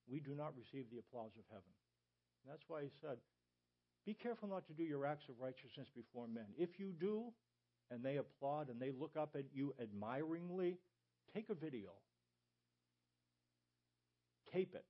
we 0.08 0.20
do 0.20 0.34
not 0.34 0.52
receive 0.56 0.86
the 0.90 0.98
applause 0.98 1.32
of 1.38 1.44
heaven. 1.50 1.72
And 2.44 2.52
that's 2.52 2.64
why 2.68 2.82
he 2.82 2.90
said, 3.00 3.16
Be 4.06 4.14
careful 4.14 4.48
not 4.48 4.66
to 4.66 4.72
do 4.72 4.82
your 4.82 5.06
acts 5.06 5.28
of 5.28 5.40
righteousness 5.40 5.88
before 5.94 6.28
men. 6.28 6.46
If 6.58 6.78
you 6.78 6.92
do, 6.98 7.32
and 7.90 8.02
they 8.02 8.16
applaud 8.16 8.68
and 8.68 8.80
they 8.80 8.90
look 8.90 9.16
up 9.18 9.36
at 9.36 9.44
you 9.52 9.74
admiringly, 9.80 10.78
take 11.34 11.48
a 11.50 11.54
video. 11.54 11.90
Tape 14.52 14.74
it. 14.74 14.84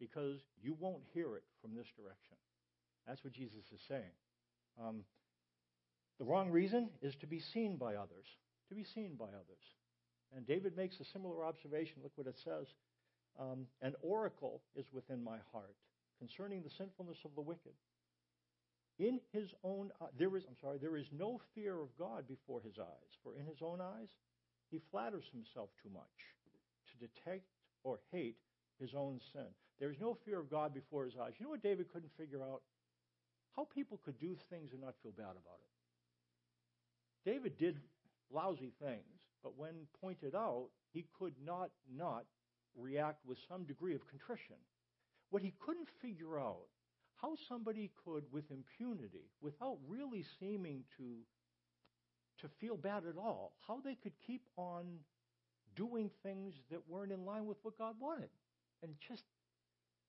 Because 0.00 0.38
you 0.62 0.76
won't 0.78 1.02
hear 1.12 1.34
it 1.36 1.42
from 1.60 1.74
this 1.74 1.86
direction. 1.96 2.36
That's 3.06 3.22
what 3.24 3.32
Jesus 3.32 3.64
is 3.72 3.80
saying. 3.88 4.14
Um, 4.80 5.04
the 6.18 6.24
wrong 6.24 6.50
reason 6.50 6.90
is 7.02 7.14
to 7.16 7.26
be 7.26 7.40
seen 7.40 7.76
by 7.76 7.94
others. 7.94 8.26
To 8.68 8.74
be 8.74 8.84
seen 8.84 9.16
by 9.18 9.26
others. 9.26 9.64
And 10.36 10.46
David 10.46 10.76
makes 10.76 11.00
a 11.00 11.04
similar 11.04 11.44
observation. 11.44 11.96
Look 12.02 12.12
what 12.16 12.26
it 12.26 12.38
says. 12.44 12.66
Um, 13.38 13.66
An 13.82 13.94
oracle 14.02 14.62
is 14.76 14.86
within 14.92 15.22
my 15.22 15.38
heart 15.52 15.76
concerning 16.18 16.62
the 16.62 16.70
sinfulness 16.70 17.18
of 17.24 17.34
the 17.34 17.40
wicked. 17.40 17.72
In 18.98 19.20
his 19.32 19.54
own 19.62 19.90
there 20.18 20.36
is 20.36 20.44
I'm 20.48 20.56
sorry, 20.60 20.78
there 20.78 20.96
is 20.96 21.06
no 21.16 21.40
fear 21.54 21.80
of 21.80 21.96
God 21.96 22.26
before 22.26 22.60
his 22.60 22.78
eyes, 22.78 23.12
for 23.22 23.36
in 23.38 23.46
his 23.46 23.62
own 23.62 23.80
eyes 23.80 24.08
he 24.70 24.80
flatters 24.90 25.24
himself 25.32 25.70
too 25.82 25.90
much 25.94 26.18
to 26.90 27.06
detect 27.06 27.46
or 27.84 28.00
hate 28.10 28.36
his 28.80 28.94
own 28.94 29.20
sin. 29.32 29.46
There 29.78 29.90
is 29.90 30.00
no 30.00 30.16
fear 30.24 30.40
of 30.40 30.50
God 30.50 30.74
before 30.74 31.04
his 31.04 31.14
eyes. 31.16 31.32
You 31.38 31.44
know 31.44 31.50
what 31.50 31.62
David 31.62 31.92
couldn't 31.92 32.10
figure 32.18 32.42
out? 32.42 32.62
How 33.54 33.68
people 33.72 34.00
could 34.04 34.18
do 34.18 34.36
things 34.50 34.72
and 34.72 34.80
not 34.80 34.94
feel 35.02 35.12
bad 35.12 35.38
about 35.38 35.60
it. 35.62 37.30
David 37.30 37.58
did 37.58 37.78
lousy 38.32 38.72
things, 38.82 39.17
but 39.42 39.56
when 39.56 39.86
pointed 40.00 40.34
out, 40.34 40.68
he 40.92 41.06
could 41.18 41.34
not 41.44 41.70
not 41.94 42.24
react 42.76 43.24
with 43.26 43.38
some 43.48 43.64
degree 43.64 43.94
of 43.94 44.06
contrition. 44.08 44.56
What 45.30 45.42
he 45.42 45.52
couldn't 45.58 45.88
figure 46.00 46.38
out 46.38 46.66
how 47.20 47.34
somebody 47.48 47.90
could, 48.04 48.24
with 48.32 48.44
impunity, 48.50 49.30
without 49.40 49.78
really 49.86 50.24
seeming 50.38 50.84
to 50.96 51.18
to 52.40 52.48
feel 52.60 52.76
bad 52.76 53.02
at 53.04 53.16
all, 53.16 53.52
how 53.66 53.80
they 53.84 53.96
could 53.96 54.12
keep 54.24 54.42
on 54.56 54.84
doing 55.74 56.08
things 56.22 56.54
that 56.70 56.78
weren't 56.88 57.10
in 57.10 57.24
line 57.24 57.46
with 57.46 57.56
what 57.62 57.76
God 57.76 57.96
wanted, 58.00 58.30
and 58.82 58.92
just 59.08 59.24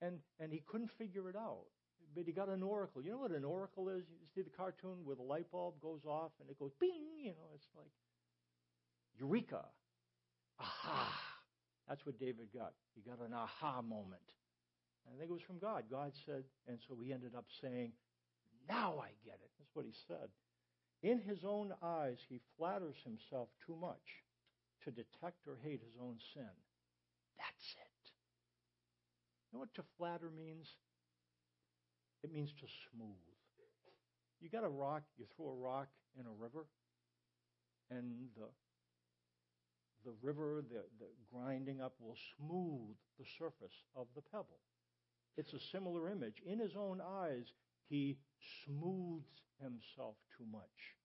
and 0.02 0.20
and 0.40 0.54
he 0.54 0.62
couldn't 0.68 0.92
figure 0.98 1.30
it 1.30 1.36
out. 1.36 1.66
But 2.16 2.26
he 2.26 2.32
got 2.32 2.50
an 2.50 2.64
oracle. 2.64 3.04
You 3.04 3.12
know 3.12 3.20
what 3.20 3.32
an 3.32 3.46
oracle 3.46 3.90
is? 3.90 4.04
You 4.10 4.28
see 4.34 4.42
the 4.42 4.50
cartoon 4.50 5.06
where 5.06 5.16
the 5.16 5.22
light 5.22 5.52
bulb 5.52 5.76
goes 5.80 6.02
off 6.08 6.32
and 6.40 6.50
it 6.50 6.58
goes 6.58 6.72
bing. 6.80 7.06
You 7.22 7.32
know, 7.38 7.54
it's 7.54 7.68
like 7.78 7.92
eureka, 9.20 9.66
aha. 10.60 11.14
That's 11.88 12.06
what 12.06 12.20
David 12.20 12.48
got. 12.54 12.74
He 12.96 13.02
got 13.02 13.20
an 13.20 13.34
aha 13.34 13.82
moment. 13.82 14.22
I 15.08 15.18
think 15.18 15.30
it 15.30 15.34
was 15.34 15.42
from 15.42 15.58
God. 15.58 15.86
God 15.90 16.12
said, 16.26 16.44
and 16.68 16.78
so 16.88 16.96
he 17.04 17.12
ended 17.12 17.34
up 17.36 17.46
saying, 17.62 17.92
Now 18.68 19.02
I 19.02 19.10
get 19.26 19.40
it. 19.42 19.50
That's 19.58 19.74
what 19.74 19.86
he 19.86 19.94
said. 20.08 20.30
In 21.02 21.20
his 21.20 21.40
own 21.44 21.74
eyes, 21.82 22.18
he 22.28 22.42
flatters 22.58 22.96
himself 23.04 23.50
too 23.66 23.76
much 23.80 24.06
to 24.84 24.92
detect 24.92 25.48
or 25.48 25.58
hate 25.64 25.82
his 25.82 25.98
own 26.00 26.18
sin. 26.34 26.54
That's 27.38 27.68
it. 27.74 28.00
You 29.50 29.58
know 29.58 29.60
what 29.62 29.74
to 29.76 29.84
flatter 29.98 30.30
means? 30.30 30.68
It 32.24 32.32
means 32.32 32.52
to 32.60 32.68
smooth. 32.92 33.16
You 34.42 34.50
got 34.50 34.64
a 34.64 34.70
rock, 34.70 35.04
you 35.18 35.26
throw 35.36 35.50
a 35.50 35.56
rock 35.56 35.88
in 36.20 36.26
a 36.26 36.32
river, 36.32 36.66
and 37.90 38.30
the 38.36 38.48
the 40.06 40.14
river, 40.22 40.64
the, 40.70 40.84
the 41.00 41.08
grinding 41.32 41.82
up 41.82 41.94
will 42.00 42.18
smooth 42.38 42.96
the 43.18 43.26
surface 43.38 43.76
of 43.96 44.08
the 44.16 44.22
pebble. 44.22 44.60
It's 45.38 45.54
a 45.54 45.60
similar 45.72 46.10
image. 46.10 46.42
In 46.46 46.60
his 46.60 46.76
own 46.76 47.02
eyes, 47.02 47.46
he 47.90 48.18
smooths 48.66 49.42
himself 49.62 50.16
too 50.38 50.46
much 50.52 50.96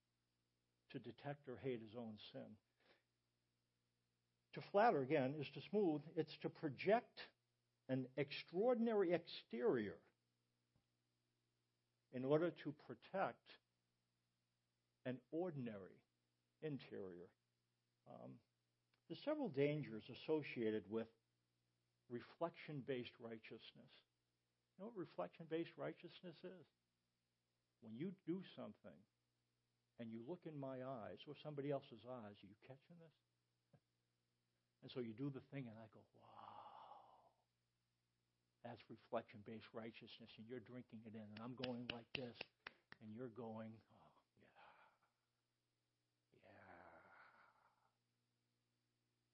to 0.93 0.99
detect 0.99 1.49
or 1.49 1.59
hate 1.63 1.81
his 1.81 1.97
own 1.97 2.15
sin. 2.33 2.57
To 4.55 4.61
flatter, 4.71 5.03
again, 5.03 5.35
is 5.41 5.49
to 5.51 5.61
smooth, 5.71 6.03
it's 6.17 6.37
to 6.43 6.49
project 6.49 7.21
an 7.89 8.07
extraordinary 8.17 9.13
exterior 9.13 9.97
in 12.13 12.25
order 12.25 12.51
to 12.63 12.75
protect 12.87 13.51
an 15.05 15.19
ordinary 15.33 15.99
interior. 16.63 17.29
Um, 18.09 18.31
there's 19.09 19.21
several 19.25 19.49
dangers 19.49 20.05
associated 20.09 20.85
with 20.89 21.09
reflection 22.11 22.83
based 22.87 23.15
righteousness. 23.21 23.93
You 24.77 24.85
know 24.85 24.91
what 24.91 24.99
reflection 24.99 25.47
based 25.51 25.75
righteousness 25.77 26.37
is? 26.43 26.67
When 27.83 27.95
you 27.97 28.13
do 28.27 28.41
something 28.57 28.97
and 30.01 30.11
you 30.11 30.21
look 30.27 30.43
in 30.49 30.57
my 30.59 30.83
eyes 30.83 31.21
or 31.29 31.35
somebody 31.45 31.71
else's 31.71 32.03
eyes, 32.09 32.37
are 32.41 32.49
you 32.51 32.59
catching 32.67 32.99
this? 33.01 33.17
And 34.85 34.93
so 34.93 35.01
you 35.01 35.17
do 35.17 35.33
the 35.33 35.41
thing, 35.49 35.65
and 35.65 35.77
I 35.81 35.89
go, 35.97 36.05
wow. 36.21 37.25
That's 38.69 38.85
reflection 38.93 39.41
based 39.49 39.65
righteousness, 39.73 40.29
and 40.37 40.45
you're 40.45 40.61
drinking 40.61 41.01
it 41.09 41.17
in, 41.17 41.25
and 41.25 41.41
I'm 41.41 41.57
going 41.57 41.89
like 41.89 42.05
this, 42.13 42.37
and 43.01 43.09
you're 43.17 43.33
going, 43.33 43.73
oh, 43.73 44.13
yeah. 44.45 44.61
Yeah. 46.37 46.53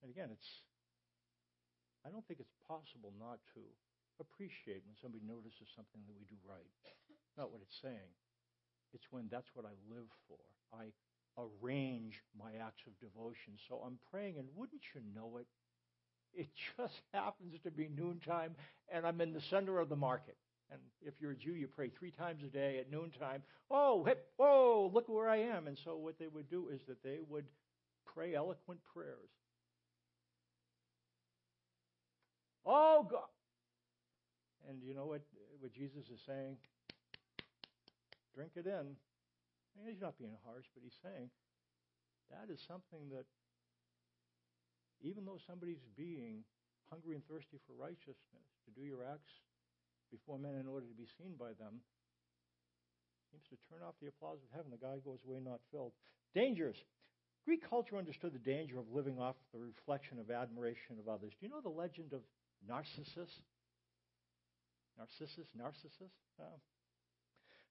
again, 0.11 0.27
it's, 0.35 0.51
I 2.03 2.11
don't 2.11 2.27
think 2.27 2.43
it's 2.43 2.57
possible 2.67 3.15
not 3.15 3.39
to 3.55 3.63
appreciate 4.19 4.83
when 4.83 4.99
somebody 4.99 5.23
notices 5.23 5.71
something 5.71 6.03
that 6.03 6.17
we 6.19 6.27
do 6.27 6.35
right. 6.43 6.67
Not 7.39 7.49
what 7.55 7.63
it's 7.63 7.79
saying. 7.79 8.11
It's 8.91 9.07
when 9.09 9.31
that's 9.31 9.47
what 9.55 9.63
I 9.63 9.73
live 9.87 10.11
for. 10.27 10.43
I 10.75 10.91
arrange 11.39 12.19
my 12.35 12.51
acts 12.59 12.83
of 12.83 12.99
devotion. 12.99 13.55
So 13.71 13.79
I'm 13.87 13.97
praying, 14.11 14.35
and 14.37 14.47
wouldn't 14.55 14.83
you 14.91 15.01
know 15.15 15.39
it? 15.39 15.47
It 16.35 16.49
just 16.77 16.99
happens 17.13 17.55
to 17.63 17.71
be 17.71 17.87
noontime, 17.87 18.55
and 18.91 19.07
I'm 19.07 19.21
in 19.21 19.33
the 19.33 19.41
center 19.49 19.79
of 19.79 19.89
the 19.89 19.95
market. 19.95 20.35
And 20.71 20.79
if 21.01 21.13
you're 21.19 21.31
a 21.31 21.35
Jew, 21.35 21.51
you 21.51 21.67
pray 21.67 21.89
three 21.89 22.11
times 22.11 22.43
a 22.43 22.47
day 22.47 22.79
at 22.79 22.91
noontime. 22.91 23.43
Oh, 23.69 24.03
hip, 24.05 24.27
whoa, 24.37 24.89
look 24.93 25.09
where 25.09 25.27
I 25.27 25.37
am. 25.37 25.67
And 25.67 25.77
so 25.83 25.97
what 25.97 26.17
they 26.17 26.27
would 26.27 26.49
do 26.49 26.69
is 26.69 26.79
that 26.87 27.03
they 27.03 27.19
would 27.27 27.45
pray 28.13 28.35
eloquent 28.35 28.79
prayers. 28.93 29.29
Oh, 32.65 33.07
God. 33.09 33.31
And 34.69 34.81
you 34.83 34.93
know 34.93 35.05
what, 35.05 35.21
what 35.59 35.73
Jesus 35.73 36.05
is 36.13 36.21
saying? 36.25 36.57
Drink 38.35 38.51
it 38.55 38.65
in. 38.65 38.95
he's 39.87 40.01
not 40.01 40.17
being 40.17 40.37
harsh, 40.45 40.65
but 40.73 40.83
he's 40.83 40.97
saying 41.01 41.29
that 42.31 42.47
is 42.47 42.63
something 42.63 43.11
that, 43.11 43.27
even 45.03 45.27
though 45.27 45.39
somebody's 45.43 45.83
being 45.97 46.47
hungry 46.87 47.15
and 47.15 47.23
thirsty 47.27 47.59
for 47.67 47.75
righteousness, 47.75 48.47
to 48.63 48.71
do 48.71 48.87
your 48.87 49.03
acts 49.03 49.43
before 50.11 50.39
men 50.39 50.55
in 50.55 50.67
order 50.67 50.87
to 50.87 50.95
be 50.95 51.07
seen 51.19 51.35
by 51.35 51.51
them, 51.59 51.83
seems 53.31 53.47
to 53.47 53.59
turn 53.71 53.83
off 53.83 53.95
the 53.99 54.11
applause 54.11 54.39
of 54.43 54.51
heaven. 54.51 54.71
The 54.71 54.79
guy 54.79 54.99
goes 55.03 55.23
away 55.23 55.39
not 55.39 55.63
filled. 55.71 55.95
Dangers. 56.35 56.75
Greek 57.47 57.63
culture 57.67 57.97
understood 57.97 58.35
the 58.35 58.43
danger 58.43 58.77
of 58.77 58.85
living 58.91 59.17
off 59.17 59.35
the 59.51 59.59
reflection 59.59 60.19
of 60.19 60.29
admiration 60.29 60.99
of 60.99 61.07
others. 61.07 61.33
Do 61.39 61.47
you 61.47 61.51
know 61.51 61.63
the 61.63 61.73
legend 61.73 62.13
of 62.13 62.21
Narcissus? 62.67 63.29
Narcissus, 64.97 65.47
Narcissus. 65.57 66.11
Uh, 66.39 66.43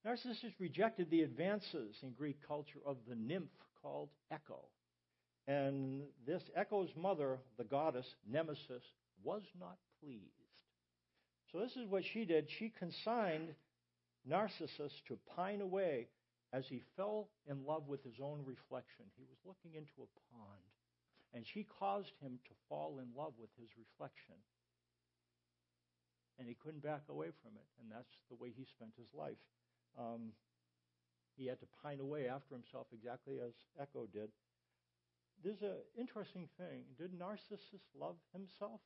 Narcissus 0.04 0.52
rejected 0.59 1.11
the 1.11 1.23
advances 1.23 1.97
in 2.02 2.12
Greek 2.12 2.38
culture 2.47 2.80
of 2.87 2.97
the 3.09 3.14
nymph 3.14 3.50
called 3.82 4.09
Echo. 4.30 4.64
And 5.47 6.02
this 6.26 6.42
Echo's 6.54 6.90
mother, 6.97 7.38
the 7.59 7.64
goddess 7.64 8.06
Nemesis, 8.30 8.82
was 9.23 9.42
not 9.59 9.76
pleased. 10.00 10.25
So 11.52 11.59
this 11.59 11.76
is 11.76 11.88
what 11.88 12.04
she 12.12 12.25
did. 12.25 12.49
She 12.59 12.73
consigned 12.78 13.54
Narcissus 14.26 14.92
to 15.09 15.18
pine 15.37 15.61
away 15.61 16.09
as 16.52 16.64
he 16.68 16.82
fell 16.97 17.28
in 17.47 17.64
love 17.64 17.88
with 17.88 18.02
his 18.04 18.20
own 18.23 18.40
reflection. 18.44 19.04
He 19.16 19.25
was 19.28 19.38
looking 19.44 19.76
into 19.76 20.02
a 20.02 20.11
pond, 20.32 20.64
and 21.35 21.44
she 21.47 21.66
caused 21.78 22.12
him 22.20 22.38
to 22.44 22.54
fall 22.68 22.99
in 22.99 23.09
love 23.16 23.32
with 23.38 23.50
his 23.59 23.68
reflection. 23.76 24.35
And 26.40 26.49
he 26.49 26.56
couldn't 26.56 26.82
back 26.82 27.04
away 27.12 27.28
from 27.44 27.52
it. 27.61 27.68
And 27.76 27.92
that's 27.92 28.16
the 28.32 28.40
way 28.40 28.49
he 28.56 28.64
spent 28.64 28.97
his 28.97 29.12
life. 29.12 29.37
Um, 30.00 30.32
he 31.37 31.47
had 31.47 31.61
to 31.61 31.68
pine 31.85 32.00
away 32.00 32.28
after 32.32 32.56
himself, 32.56 32.88
exactly 32.97 33.37
as 33.44 33.52
Echo 33.76 34.09
did. 34.09 34.32
There's 35.44 35.61
an 35.61 35.85
interesting 36.00 36.49
thing. 36.56 36.88
Did 36.97 37.12
Narcissus 37.12 37.85
love 37.92 38.16
himself? 38.32 38.80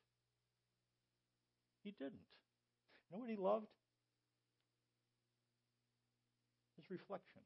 He 1.83 1.91
didn't. 1.91 2.27
You 3.07 3.15
know 3.15 3.19
what 3.23 3.29
he 3.29 3.39
loved? 3.39 3.71
His 6.75 6.91
reflection. 6.91 7.41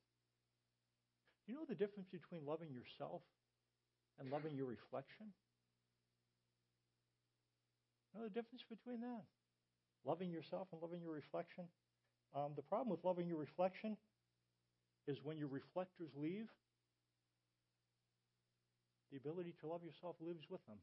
You 1.45 1.53
know 1.53 1.65
the 1.69 1.77
difference 1.77 2.09
between 2.09 2.45
loving 2.45 2.73
yourself 2.73 3.21
and 4.19 4.29
loving 4.31 4.55
your 4.55 4.67
reflection? 4.67 5.33
You 8.13 8.19
know 8.19 8.25
the 8.25 8.33
difference 8.33 8.65
between 8.69 9.01
that? 9.01 9.25
Loving 10.05 10.31
yourself 10.31 10.67
and 10.71 10.81
loving 10.81 11.01
your 11.01 11.13
reflection? 11.13 11.65
Um, 12.35 12.53
the 12.55 12.61
problem 12.61 12.89
with 12.89 13.03
loving 13.03 13.27
your 13.27 13.37
reflection 13.37 13.97
is 15.07 15.17
when 15.23 15.37
your 15.37 15.47
reflectors 15.47 16.09
leave, 16.15 16.47
the 19.11 19.17
ability 19.17 19.53
to 19.61 19.67
love 19.67 19.81
yourself 19.83 20.15
lives 20.21 20.45
with 20.49 20.63
them. 20.67 20.77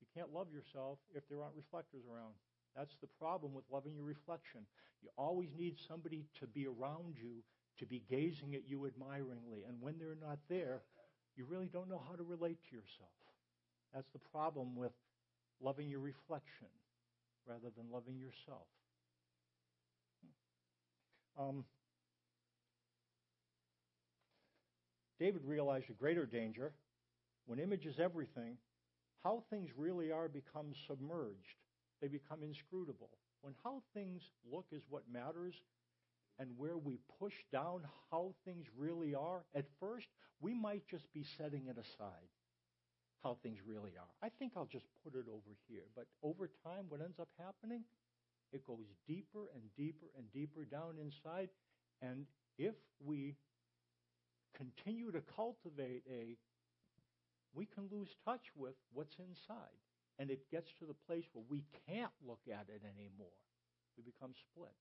You 0.00 0.06
can't 0.14 0.32
love 0.32 0.48
yourself 0.52 0.98
if 1.14 1.26
there 1.28 1.42
aren't 1.42 1.56
reflectors 1.56 2.04
around. 2.04 2.34
That's 2.76 2.94
the 3.00 3.08
problem 3.18 3.54
with 3.54 3.64
loving 3.72 3.94
your 3.94 4.04
reflection. 4.04 4.60
You 5.02 5.08
always 5.16 5.48
need 5.58 5.76
somebody 5.88 6.26
to 6.40 6.46
be 6.46 6.66
around 6.66 7.16
you, 7.16 7.42
to 7.78 7.86
be 7.86 8.02
gazing 8.10 8.54
at 8.54 8.68
you 8.68 8.86
admiringly. 8.86 9.64
And 9.66 9.80
when 9.80 9.98
they're 9.98 10.20
not 10.20 10.38
there, 10.48 10.82
you 11.36 11.46
really 11.48 11.70
don't 11.72 11.88
know 11.88 12.02
how 12.08 12.16
to 12.16 12.22
relate 12.22 12.58
to 12.68 12.76
yourself. 12.76 13.14
That's 13.94 14.10
the 14.12 14.20
problem 14.30 14.76
with 14.76 14.92
loving 15.60 15.88
your 15.88 16.00
reflection 16.00 16.68
rather 17.46 17.70
than 17.76 17.90
loving 17.92 18.18
yourself. 18.18 18.66
Um, 21.38 21.64
David 25.18 25.42
realized 25.44 25.90
a 25.90 25.94
greater 25.94 26.26
danger. 26.26 26.72
When 27.46 27.58
image 27.58 27.86
is 27.86 27.98
everything, 27.98 28.56
how 29.24 29.42
things 29.50 29.70
really 29.76 30.12
are 30.12 30.28
becomes 30.28 30.76
submerged. 30.86 31.56
They 32.00 32.08
become 32.08 32.42
inscrutable. 32.42 33.10
When 33.40 33.54
how 33.64 33.82
things 33.94 34.22
look 34.50 34.66
is 34.72 34.82
what 34.88 35.02
matters, 35.12 35.54
and 36.38 36.50
where 36.56 36.76
we 36.76 36.98
push 37.18 37.34
down 37.52 37.82
how 38.10 38.32
things 38.44 38.66
really 38.76 39.14
are, 39.14 39.44
at 39.54 39.64
first, 39.80 40.06
we 40.40 40.54
might 40.54 40.86
just 40.88 41.12
be 41.12 41.24
setting 41.36 41.66
it 41.66 41.76
aside, 41.78 42.28
how 43.22 43.36
things 43.42 43.58
really 43.66 43.92
are. 43.98 44.12
I 44.22 44.30
think 44.38 44.52
I'll 44.56 44.70
just 44.70 44.86
put 45.04 45.14
it 45.14 45.26
over 45.28 45.56
here. 45.68 45.84
But 45.96 46.06
over 46.22 46.48
time, 46.64 46.86
what 46.88 47.00
ends 47.00 47.18
up 47.20 47.28
happening? 47.38 47.82
It 48.52 48.66
goes 48.66 48.86
deeper 49.06 49.50
and 49.54 49.62
deeper 49.76 50.06
and 50.16 50.30
deeper 50.32 50.64
down 50.64 50.96
inside. 51.00 51.48
And 52.00 52.26
if 52.58 52.74
we 53.04 53.34
continue 54.56 55.10
to 55.12 55.20
cultivate 55.34 56.02
a, 56.10 56.36
we 57.54 57.66
can 57.66 57.84
lose 57.90 58.08
touch 58.24 58.44
with 58.56 58.74
what's 58.92 59.16
inside. 59.18 59.78
And 60.18 60.30
it 60.30 60.50
gets 60.50 60.70
to 60.80 60.86
the 60.86 60.96
place 61.06 61.24
where 61.32 61.44
we 61.48 61.62
can't 61.86 62.12
look 62.26 62.40
at 62.50 62.66
it 62.68 62.82
anymore. 62.82 63.38
We 63.96 64.02
become 64.02 64.32
split. 64.50 64.74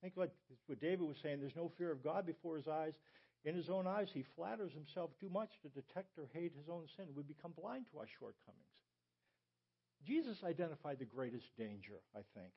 Think 0.00 0.16
what, 0.16 0.34
what 0.66 0.80
David 0.80 1.02
was 1.02 1.16
saying 1.22 1.40
there's 1.40 1.56
no 1.56 1.70
fear 1.76 1.92
of 1.92 2.02
God 2.02 2.26
before 2.26 2.56
his 2.56 2.68
eyes. 2.68 2.94
In 3.44 3.54
his 3.54 3.70
own 3.70 3.86
eyes, 3.86 4.08
he 4.12 4.24
flatters 4.36 4.72
himself 4.72 5.10
too 5.18 5.30
much 5.30 5.48
to 5.62 5.68
detect 5.68 6.18
or 6.18 6.28
hate 6.32 6.52
his 6.56 6.68
own 6.68 6.84
sin. 6.96 7.06
We 7.16 7.22
become 7.22 7.52
blind 7.56 7.86
to 7.92 7.98
our 7.98 8.08
shortcomings. 8.18 8.76
Jesus 10.06 10.44
identified 10.44 10.98
the 10.98 11.08
greatest 11.08 11.48
danger, 11.56 12.00
I 12.14 12.20
think. 12.36 12.52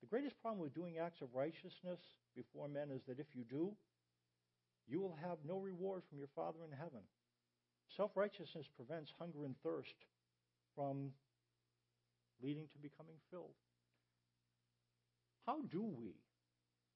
The 0.00 0.06
greatest 0.08 0.40
problem 0.40 0.60
with 0.60 0.74
doing 0.74 0.98
acts 0.98 1.20
of 1.20 1.34
righteousness 1.34 2.00
before 2.36 2.68
men 2.68 2.90
is 2.90 3.02
that 3.08 3.20
if 3.20 3.28
you 3.34 3.44
do, 3.44 3.72
you 4.86 5.00
will 5.00 5.16
have 5.22 5.38
no 5.46 5.58
reward 5.58 6.02
from 6.08 6.18
your 6.18 6.32
Father 6.34 6.64
in 6.64 6.76
heaven. 6.76 7.00
Self 7.96 8.12
righteousness 8.16 8.66
prevents 8.76 9.12
hunger 9.18 9.44
and 9.44 9.54
thirst 9.62 9.96
from 10.74 11.12
leading 12.42 12.66
to 12.72 12.78
becoming 12.78 13.16
filled. 13.30 13.56
How 15.46 15.60
do 15.70 15.82
we 15.84 16.16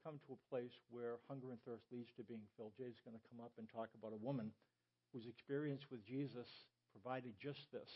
come 0.05 0.21
to 0.27 0.37
a 0.37 0.41
place 0.51 0.73
where 0.91 1.17
hunger 1.29 1.51
and 1.51 1.59
thirst 1.65 1.85
leads 1.93 2.11
to 2.17 2.23
being 2.23 2.47
filled? 2.57 2.73
Jay's 2.79 3.01
going 3.05 3.17
to 3.17 3.25
come 3.31 3.45
up 3.45 3.53
and 3.59 3.69
talk 3.69 3.89
about 3.99 4.13
a 4.13 4.25
woman 4.25 4.53
whose 5.13 5.27
experience 5.27 5.83
with 5.91 6.05
Jesus 6.05 6.49
provided 6.93 7.35
just 7.41 7.71
this. 7.73 7.91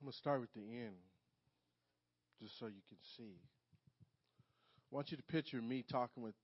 I'm 0.00 0.06
going 0.06 0.12
to 0.12 0.18
start 0.18 0.40
with 0.40 0.54
the 0.54 0.60
end, 0.60 0.96
just 2.40 2.58
so 2.58 2.66
you 2.66 2.82
can 2.88 2.96
see. 3.16 3.36
I 4.90 4.94
want 4.94 5.10
you 5.10 5.16
to 5.18 5.22
picture 5.22 5.60
me 5.60 5.84
talking 5.86 6.22
with 6.22 6.34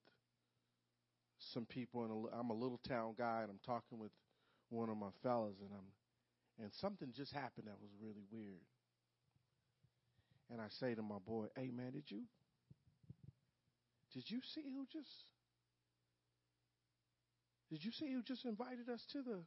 some 1.39 1.65
people, 1.65 2.05
and 2.05 2.27
I'm 2.39 2.51
a 2.51 2.55
little 2.55 2.81
town 2.87 3.15
guy, 3.17 3.41
and 3.43 3.51
I'm 3.51 3.61
talking 3.65 3.99
with 3.99 4.13
one 4.69 4.91
of 4.91 4.97
my 4.97 5.09
fellas, 5.23 5.57
and 5.61 5.71
I'm, 5.73 6.65
and 6.65 6.73
something 6.75 7.13
just 7.15 7.33
happened 7.33 7.67
that 7.67 7.81
was 7.81 7.91
really 8.01 8.25
weird. 8.31 8.61
And 10.51 10.61
I 10.61 10.67
say 10.69 10.95
to 10.95 11.03
my 11.03 11.19
boy, 11.27 11.47
"Hey 11.57 11.71
man, 11.71 11.93
did 11.93 12.11
you, 12.11 12.23
did 14.13 14.31
you 14.31 14.41
see 14.43 14.65
who 14.75 14.87
just, 14.93 15.25
did 17.71 17.85
you 17.85 17.93
see 17.93 18.13
who 18.13 18.23
just 18.23 18.45
invited 18.45 18.91
us 18.91 19.07
to 19.13 19.23
the 19.23 19.39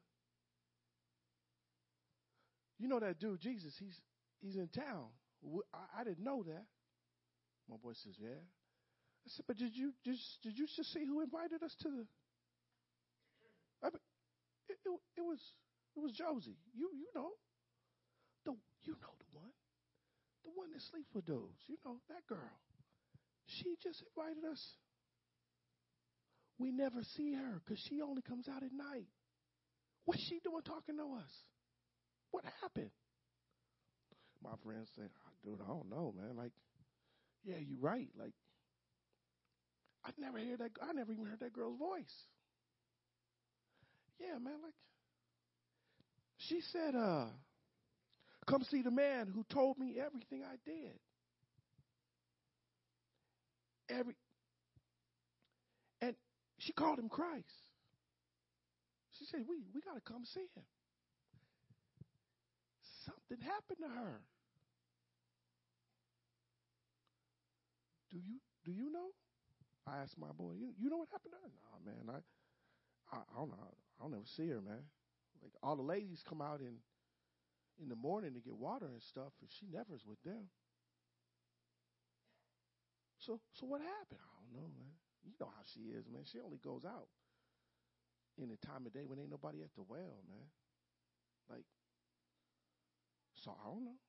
you 2.80 2.88
know 2.88 3.00
that 3.00 3.20
dude, 3.20 3.40
Jesus, 3.40 3.76
he's 3.78 4.02
he's 4.40 4.56
in 4.56 4.68
town. 4.68 5.06
I, 5.74 6.02
I 6.02 6.04
didn't 6.04 6.24
know 6.24 6.44
that. 6.44 6.66
My 7.70 7.76
boy 7.78 7.94
says, 7.94 8.16
Yeah. 8.20 8.30
I 9.28 9.30
said, 9.36 9.46
But 9.48 9.58
did 9.58 9.76
you 9.76 9.92
just 10.06 10.24
did 10.42 10.58
you 10.58 10.68
just 10.72 10.94
see 10.94 11.04
who 11.04 11.20
invited 11.20 11.62
us 11.62 11.76
to 11.84 11.90
the 11.92 12.08
I 13.84 13.92
mean, 13.92 14.02
it, 14.72 14.80
it, 14.88 15.00
it 15.20 15.26
was 15.28 15.40
it 15.96 16.00
was 16.00 16.12
Josie. 16.14 16.58
You 16.74 16.90
you 16.96 17.12
know. 17.14 17.36
The 18.46 18.56
you 18.88 18.96
know 19.04 19.14
the 19.20 19.30
one. 19.36 19.52
The 20.48 20.52
one 20.56 20.72
that 20.72 20.82
sleeps 20.90 21.12
with 21.14 21.26
those. 21.26 21.60
You 21.68 21.76
know, 21.84 22.00
that 22.08 22.24
girl. 22.28 22.56
She 23.46 23.76
just 23.84 24.02
invited 24.16 24.48
us. 24.50 24.64
We 26.58 26.72
never 26.72 27.04
see 27.16 27.34
her 27.34 27.62
because 27.64 27.84
she 27.88 28.02
only 28.02 28.22
comes 28.22 28.48
out 28.48 28.64
at 28.64 28.72
night. 28.72 29.08
What's 30.06 30.24
she 30.24 30.40
doing 30.40 30.64
talking 30.64 30.98
to 30.98 31.20
us? 31.20 31.32
What 32.32 32.46
happened? 32.62 32.92
My 34.44 34.56
friend 34.64 34.88
said, 34.96 35.10
dude, 35.44 35.60
I 35.62 35.68
don't 35.68 35.90
know, 35.90 36.14
man. 36.16 36.36
Like, 36.36 36.54
yeah, 37.44 37.58
you're 37.60 37.80
right. 37.80 38.08
Like, 38.18 38.34
I 40.08 40.12
never 40.18 40.38
hear 40.38 40.56
that. 40.58 40.72
I 40.82 40.94
never 40.94 41.12
even 41.12 41.26
heard 41.26 41.42
that 41.42 41.54
girl's 41.54 41.78
voice. 41.78 42.26
Yeah, 44.20 44.40
man. 44.40 44.56
Like, 44.64 44.74
she 46.38 46.62
said, 46.72 46.96
uh, 46.96 47.26
come 48.48 48.64
see 48.64 48.82
the 48.82 48.92
man 48.92 49.32
who 49.34 49.44
told 49.54 49.78
me 49.78 49.98
everything 50.00 50.44
I 50.44 50.56
did. 50.66 50.98
Every, 53.90 54.16
and 56.02 56.16
she 56.60 56.72
called 56.74 57.00
him 57.00 57.10
Christ. 57.10 57.46
She 59.20 59.26
said, 59.26 59.42
we, 59.48 59.58
we 59.74 59.82
got 59.82 59.96
to 59.96 60.02
come 60.02 60.24
see 60.26 60.48
him 60.56 60.64
something 63.08 63.44
happened 63.44 63.80
to 63.82 63.88
her. 63.88 64.20
Do 68.12 68.18
you 68.18 68.40
do 68.66 68.72
you 68.72 68.92
know? 68.92 69.12
I 69.88 70.04
asked 70.04 70.18
my 70.20 70.32
boy, 70.36 70.54
you, 70.60 70.74
you 70.78 70.90
know 70.90 70.98
what 70.98 71.08
happened 71.12 71.34
to 71.34 71.40
her? 71.40 71.52
Nah, 71.56 71.80
man, 71.86 72.06
I, 72.12 73.16
I, 73.16 73.20
I 73.22 73.40
don't 73.40 73.50
know. 73.50 73.74
I 74.00 74.04
don't 74.04 74.14
ever 74.14 74.26
see 74.26 74.50
her, 74.50 74.62
man. 74.62 74.84
Like 75.42 75.54
all 75.64 75.76
the 75.76 75.84
ladies 75.84 76.24
come 76.28 76.42
out 76.42 76.60
in 76.62 76.76
in 77.80 77.90
the 77.90 77.96
morning 77.96 78.34
to 78.34 78.40
get 78.40 78.58
water 78.58 78.88
and 78.88 79.02
stuff, 79.02 79.32
and 79.40 79.50
she 79.50 79.68
never's 79.72 80.04
with 80.06 80.22
them. 80.24 80.50
So 83.20 83.40
so 83.54 83.66
what 83.66 83.82
happened? 83.82 84.20
I 84.20 84.30
don't 84.42 84.62
know, 84.62 84.68
man. 84.76 84.94
You 85.24 85.34
know 85.40 85.48
how 85.48 85.64
she 85.74 85.92
is, 85.96 86.08
man. 86.10 86.24
She 86.26 86.40
only 86.40 86.58
goes 86.58 86.86
out 86.86 87.08
in 88.38 88.50
the 88.50 88.58
time 88.58 88.86
of 88.86 88.94
day 88.94 89.06
when 89.06 89.20
ain't 89.20 89.32
nobody 89.32 89.62
at 89.62 89.74
the 89.76 89.84
well, 89.88 90.22
man. 90.28 90.48
Like 91.50 91.66
so 93.36 93.52
I 93.52 93.70
don't 93.70 93.86
know. 93.86 94.00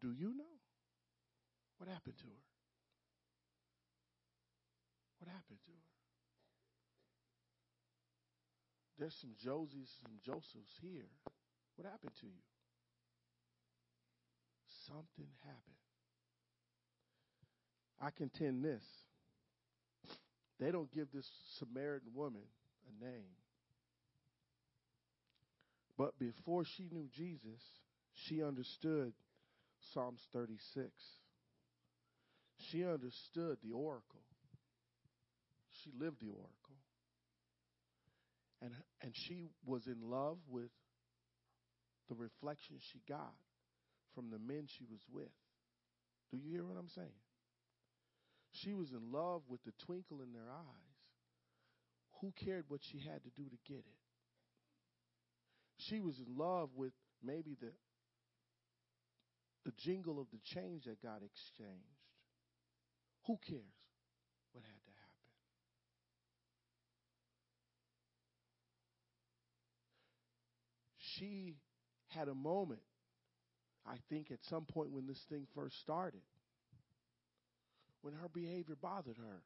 Do 0.00 0.12
you 0.12 0.34
know? 0.36 0.60
What 1.78 1.88
happened 1.88 2.16
to 2.18 2.24
her? 2.24 2.55
What 5.26 5.34
happened 5.34 5.58
to 5.66 5.72
her? 5.74 5.90
There's 8.98 9.18
some 9.20 9.34
Josies 9.34 9.90
and 10.06 10.22
Josephs 10.24 10.78
here. 10.80 11.10
What 11.74 11.90
happened 11.90 12.14
to 12.20 12.26
you? 12.26 12.46
something 14.86 15.26
happened. 15.44 15.62
I 18.00 18.10
contend 18.10 18.64
this. 18.64 18.84
They 20.60 20.70
don't 20.70 20.90
give 20.92 21.08
this 21.12 21.28
Samaritan 21.58 22.12
woman 22.14 22.42
a 22.88 23.04
name. 23.04 23.36
But 25.98 26.18
before 26.18 26.64
she 26.64 26.88
knew 26.92 27.08
Jesus, 27.14 27.62
she 28.12 28.42
understood 28.42 29.12
Psalms 29.92 30.20
36. 30.32 30.90
She 32.58 32.84
understood 32.84 33.58
the 33.62 33.72
oracle. 33.72 34.25
She 35.86 35.92
lived 35.96 36.20
the 36.20 36.30
oracle. 36.30 36.50
And, 38.60 38.72
and 39.02 39.12
she 39.14 39.46
was 39.64 39.86
in 39.86 40.10
love 40.10 40.38
with 40.48 40.70
the 42.08 42.16
reflection 42.16 42.76
she 42.80 43.00
got 43.08 43.34
from 44.14 44.30
the 44.30 44.38
men 44.38 44.66
she 44.66 44.84
was 44.90 45.00
with. 45.12 45.30
Do 46.32 46.38
you 46.38 46.50
hear 46.50 46.64
what 46.64 46.76
I'm 46.76 46.88
saying? 46.88 47.22
She 48.50 48.74
was 48.74 48.90
in 48.90 49.12
love 49.12 49.42
with 49.48 49.62
the 49.64 49.72
twinkle 49.84 50.22
in 50.22 50.32
their 50.32 50.50
eyes. 50.50 50.96
Who 52.20 52.32
cared 52.44 52.64
what 52.66 52.80
she 52.82 52.98
had 52.98 53.22
to 53.22 53.30
do 53.36 53.44
to 53.44 53.56
get 53.68 53.78
it? 53.78 54.00
She 55.76 56.00
was 56.00 56.18
in 56.18 56.36
love 56.36 56.70
with 56.74 56.92
maybe 57.22 57.56
the 57.60 57.70
the 59.64 59.72
jingle 59.76 60.20
of 60.20 60.26
the 60.30 60.38
change 60.44 60.84
that 60.84 61.02
got 61.02 61.22
exchanged. 61.22 62.00
Who 63.26 63.36
cares 63.46 63.60
what 64.52 64.62
had 64.64 64.82
to 64.84 64.90
happen? 64.90 65.06
She 71.18 71.56
had 72.08 72.28
a 72.28 72.34
moment, 72.34 72.80
I 73.86 73.96
think, 74.08 74.30
at 74.30 74.44
some 74.44 74.64
point 74.64 74.90
when 74.90 75.06
this 75.06 75.20
thing 75.28 75.46
first 75.54 75.80
started, 75.80 76.20
when 78.02 78.14
her 78.14 78.28
behavior 78.32 78.76
bothered 78.80 79.16
her. 79.16 79.42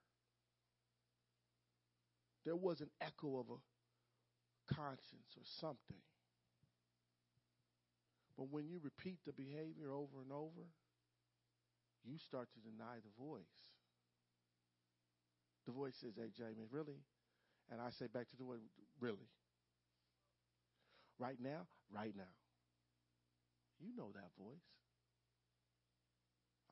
There 2.45 2.57
was 2.57 2.81
an 2.81 2.91
echo 3.01 3.39
of 3.39 3.47
a 3.51 4.75
conscience 4.75 5.37
or 5.37 5.43
something. 5.61 6.03
But 8.37 8.51
when 8.51 8.69
you 8.69 8.81
repeat 8.83 9.19
the 9.27 9.33
behavior 9.33 9.93
over 9.93 10.23
and 10.23 10.33
over, 10.33 10.69
you 12.05 12.17
start 12.17 12.49
to 12.55 12.61
deny 12.61 12.97
the 13.05 13.25
voice. 13.25 13.43
The 15.67 15.73
voice 15.73 15.97
says, 16.01 16.15
Hey, 16.17 16.31
Jamie, 16.35 16.67
really? 16.71 17.05
And 17.71 17.81
I 17.81 17.91
say 17.91 18.07
back 18.07 18.29
to 18.31 18.37
the 18.37 18.45
voice, 18.45 18.61
Really? 18.99 19.29
Right 21.21 21.37
now? 21.37 21.69
Right 21.93 22.17
now. 22.17 22.33
You 23.77 23.93
know 23.93 24.09
that 24.17 24.33
voice. 24.41 24.65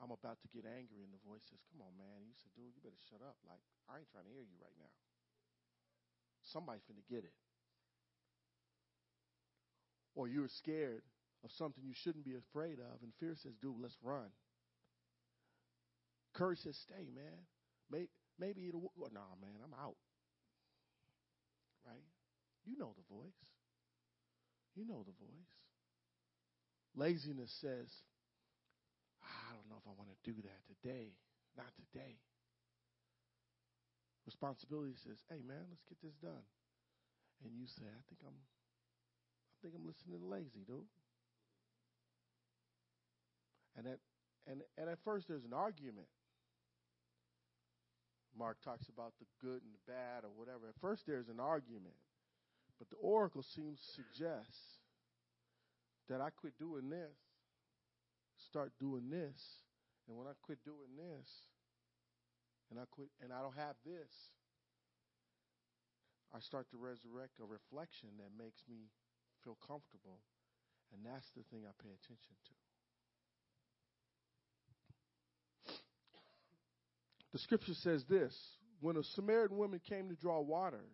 I'm 0.01 0.09
about 0.09 0.41
to 0.41 0.49
get 0.49 0.65
angry, 0.65 1.05
and 1.05 1.13
the 1.13 1.21
voice 1.21 1.45
says, 1.53 1.61
Come 1.69 1.85
on, 1.85 1.93
man. 2.01 2.25
You 2.25 2.33
said, 2.33 2.49
Dude, 2.57 2.73
you 2.73 2.81
better 2.81 3.03
shut 3.13 3.21
up. 3.21 3.37
Like, 3.45 3.61
I 3.93 4.01
ain't 4.01 4.09
trying 4.09 4.25
to 4.25 4.33
hear 4.33 4.47
you 4.47 4.57
right 4.57 4.79
now. 4.81 4.95
Somebody's 6.49 6.87
finna 6.89 7.05
get 7.05 7.29
it. 7.29 7.37
Or 10.17 10.33
you're 10.33 10.49
scared 10.49 11.05
of 11.45 11.53
something 11.53 11.85
you 11.85 11.93
shouldn't 11.93 12.25
be 12.25 12.41
afraid 12.41 12.81
of, 12.81 13.05
and 13.05 13.13
fear 13.21 13.37
says, 13.37 13.53
Dude, 13.61 13.77
let's 13.77 14.01
run. 14.01 14.33
Courage 16.33 16.65
says, 16.65 16.79
Stay, 16.81 17.13
man. 17.13 17.45
Maybe, 18.39 18.71
it'll. 18.71 18.93
Well, 18.97 19.11
nah, 19.13 19.35
man, 19.43 19.61
I'm 19.61 19.75
out. 19.75 19.99
Right? 21.85 22.07
You 22.65 22.79
know 22.79 22.95
the 22.97 23.05
voice. 23.13 23.48
You 24.79 24.87
know 24.87 25.03
the 25.03 25.19
voice. 25.19 25.55
Laziness 26.95 27.51
says, 27.59 27.91
I 29.19 29.51
don't 29.51 29.67
know 29.67 29.83
if 29.83 29.91
I 29.91 29.95
want 29.99 30.07
to 30.15 30.19
do 30.23 30.39
that 30.47 30.61
today. 30.71 31.19
Not 31.59 31.67
today. 31.75 32.15
Responsibility 34.23 34.95
says, 35.03 35.19
"Hey 35.27 35.43
man, 35.43 35.67
let's 35.67 35.83
get 35.89 35.99
this 35.99 36.15
done." 36.23 36.47
And 37.43 37.59
you 37.59 37.67
say, 37.67 37.83
"I 37.91 38.03
think 38.07 38.23
I'm 38.23 38.39
I 38.39 39.55
think 39.63 39.75
I'm 39.75 39.87
listening 39.87 40.21
to 40.21 40.25
lazy, 40.25 40.63
dude." 40.63 40.87
And 43.75 43.89
at 43.89 43.99
and 44.47 44.63
and 44.77 44.91
at 44.91 45.03
first 45.03 45.27
there's 45.27 45.45
an 45.45 45.55
argument. 45.55 46.07
Mark 48.37 48.61
talks 48.63 48.87
about 48.89 49.15
the 49.19 49.27
good 49.41 49.63
and 49.65 49.75
the 49.75 49.91
bad 49.91 50.23
or 50.23 50.31
whatever. 50.31 50.69
At 50.69 50.79
first 50.79 51.07
there's 51.07 51.29
an 51.29 51.41
argument. 51.41 51.97
But 52.79 52.91
the 52.91 52.97
oracle 52.97 53.43
seems 53.55 53.79
to 53.79 54.03
suggest 54.03 54.79
that 56.09 56.21
I 56.21 56.31
quit 56.31 56.59
doing 56.59 56.89
this, 56.89 57.17
start 58.49 58.73
doing 58.79 59.11
this, 59.11 59.37
and 60.07 60.17
when 60.17 60.27
I 60.27 60.33
quit 60.43 60.59
doing 60.65 60.97
this, 60.97 61.29
and 62.71 62.79
I 62.79 62.85
quit 62.91 63.09
and 63.21 63.33
I 63.33 63.43
don't 63.43 63.57
have 63.57 63.77
this, 63.85 64.11
I 66.35 66.41
start 66.41 66.71
to 66.71 66.77
resurrect 66.77 67.41
a 67.41 67.45
reflection 67.45 68.11
that 68.19 68.31
makes 68.37 68.61
me 68.69 68.89
feel 69.45 69.57
comfortable, 69.67 70.21
and 70.93 71.05
that's 71.05 71.27
the 71.37 71.43
thing 71.51 71.65
I 71.65 71.73
pay 71.83 71.91
attention 71.91 72.37
to. 72.47 72.55
The 77.33 77.39
scripture 77.39 77.75
says 77.75 78.05
this 78.09 78.35
when 78.81 78.97
a 78.97 79.03
Samaritan 79.15 79.57
woman 79.57 79.81
came 79.89 80.09
to 80.09 80.15
draw 80.15 80.41
water, 80.41 80.85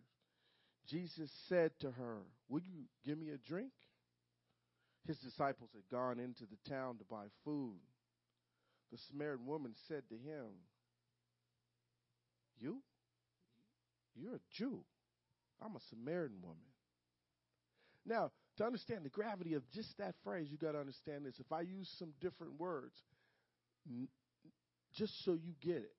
Jesus 0.87 1.31
said 1.49 1.71
to 1.79 1.91
her, 1.91 2.19
Will 2.49 2.61
you 2.61 2.85
give 3.05 3.17
me 3.17 3.29
a 3.29 3.37
drink? 3.37 3.71
His 5.07 5.17
disciples 5.19 5.69
had 5.73 5.83
gone 5.95 6.19
into 6.19 6.43
the 6.45 6.69
town 6.69 6.97
to 6.97 7.03
buy 7.03 7.25
food. 7.43 7.77
The 8.91 8.97
Samaritan 9.09 9.45
woman 9.45 9.73
said 9.87 10.03
to 10.09 10.15
him, 10.15 10.47
You? 12.59 12.81
You're 14.15 14.35
a 14.35 14.39
Jew. 14.51 14.79
I'm 15.61 15.75
a 15.75 15.79
Samaritan 15.89 16.41
woman. 16.41 16.57
Now, 18.05 18.31
to 18.57 18.65
understand 18.65 19.03
the 19.03 19.09
gravity 19.09 19.55
of 19.55 19.69
just 19.71 19.97
that 19.97 20.15
phrase, 20.23 20.47
you 20.49 20.57
got 20.57 20.73
to 20.73 20.79
understand 20.79 21.25
this. 21.25 21.35
If 21.39 21.51
I 21.51 21.61
use 21.61 21.93
some 21.99 22.13
different 22.21 22.59
words, 22.59 22.95
n- 23.89 24.07
just 24.93 25.25
so 25.25 25.33
you 25.33 25.53
get 25.61 25.77
it, 25.77 25.95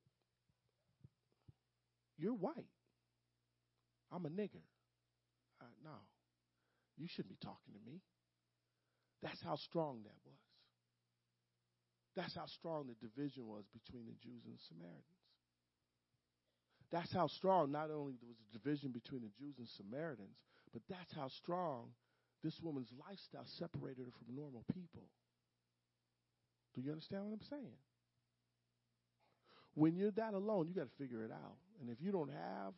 you're 2.17 2.33
white. 2.33 2.67
I'm 4.13 4.25
a 4.25 4.31
nigger. 4.31 4.63
No, 5.85 5.97
you 6.97 7.07
shouldn't 7.09 7.31
be 7.31 7.41
talking 7.43 7.73
to 7.75 7.83
me. 7.91 8.01
That's 9.23 9.41
how 9.43 9.57
strong 9.57 10.03
that 10.05 10.19
was. 10.25 10.43
That's 12.17 12.35
how 12.35 12.47
strong 12.47 12.89
the 12.89 12.97
division 13.01 13.47
was 13.47 13.65
between 13.73 14.07
the 14.07 14.17
Jews 14.25 14.43
and 14.45 14.55
the 14.57 14.65
Samaritans. 14.69 15.25
That's 16.91 17.13
how 17.13 17.27
strong 17.27 17.73
not 17.73 17.91
only 17.91 18.15
was 18.25 18.37
the 18.41 18.59
division 18.59 18.91
between 18.93 19.21
the 19.21 19.33
Jews 19.37 19.57
and 19.59 19.69
Samaritans, 19.77 20.37
but 20.73 20.83
that's 20.89 21.13
how 21.15 21.29
strong 21.29 21.93
this 22.43 22.55
woman's 22.63 22.93
lifestyle 23.09 23.47
separated 23.59 24.07
her 24.07 24.15
from 24.17 24.37
normal 24.37 24.65
people. 24.73 25.05
Do 26.75 26.81
you 26.81 26.91
understand 26.91 27.25
what 27.25 27.33
I'm 27.33 27.49
saying? 27.51 27.77
When 29.75 29.97
you're 29.97 30.13
that 30.13 30.33
alone, 30.33 30.69
you 30.69 30.75
got 30.75 30.89
to 30.89 30.97
figure 31.03 31.25
it 31.25 31.33
out. 31.33 31.57
And 31.81 31.91
if 31.91 32.01
you 32.01 32.13
don't 32.13 32.31
have 32.31 32.73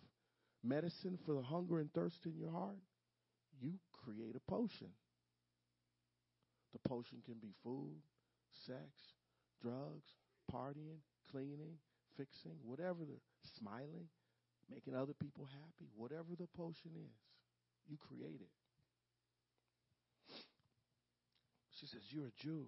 medicine 0.62 1.18
for 1.25 1.35
the 1.35 1.42
hunger 1.42 1.79
and 1.79 1.92
thirst 1.92 2.27
in 2.27 2.37
your 2.37 2.51
heart, 2.51 2.79
you 3.61 3.75
create 3.92 4.37
a 4.37 4.51
potion. 4.51 4.88
The 6.73 6.88
potion 6.88 7.18
can 7.25 7.37
be 7.40 7.53
food, 7.62 7.97
sex, 8.66 8.83
drugs, 9.62 10.09
partying, 10.53 11.01
cleaning, 11.31 11.79
fixing, 12.16 12.57
whatever 12.64 13.05
the 13.05 13.18
smiling, 13.59 14.09
making 14.71 14.94
other 14.94 15.14
people 15.14 15.47
happy, 15.51 15.88
whatever 15.97 16.37
the 16.38 16.49
potion 16.57 16.90
is, 16.94 17.16
you 17.88 17.97
create 17.97 18.40
it. 18.40 18.51
She 21.79 21.87
says, 21.87 22.03
You're 22.11 22.27
a 22.27 22.42
Jew. 22.42 22.66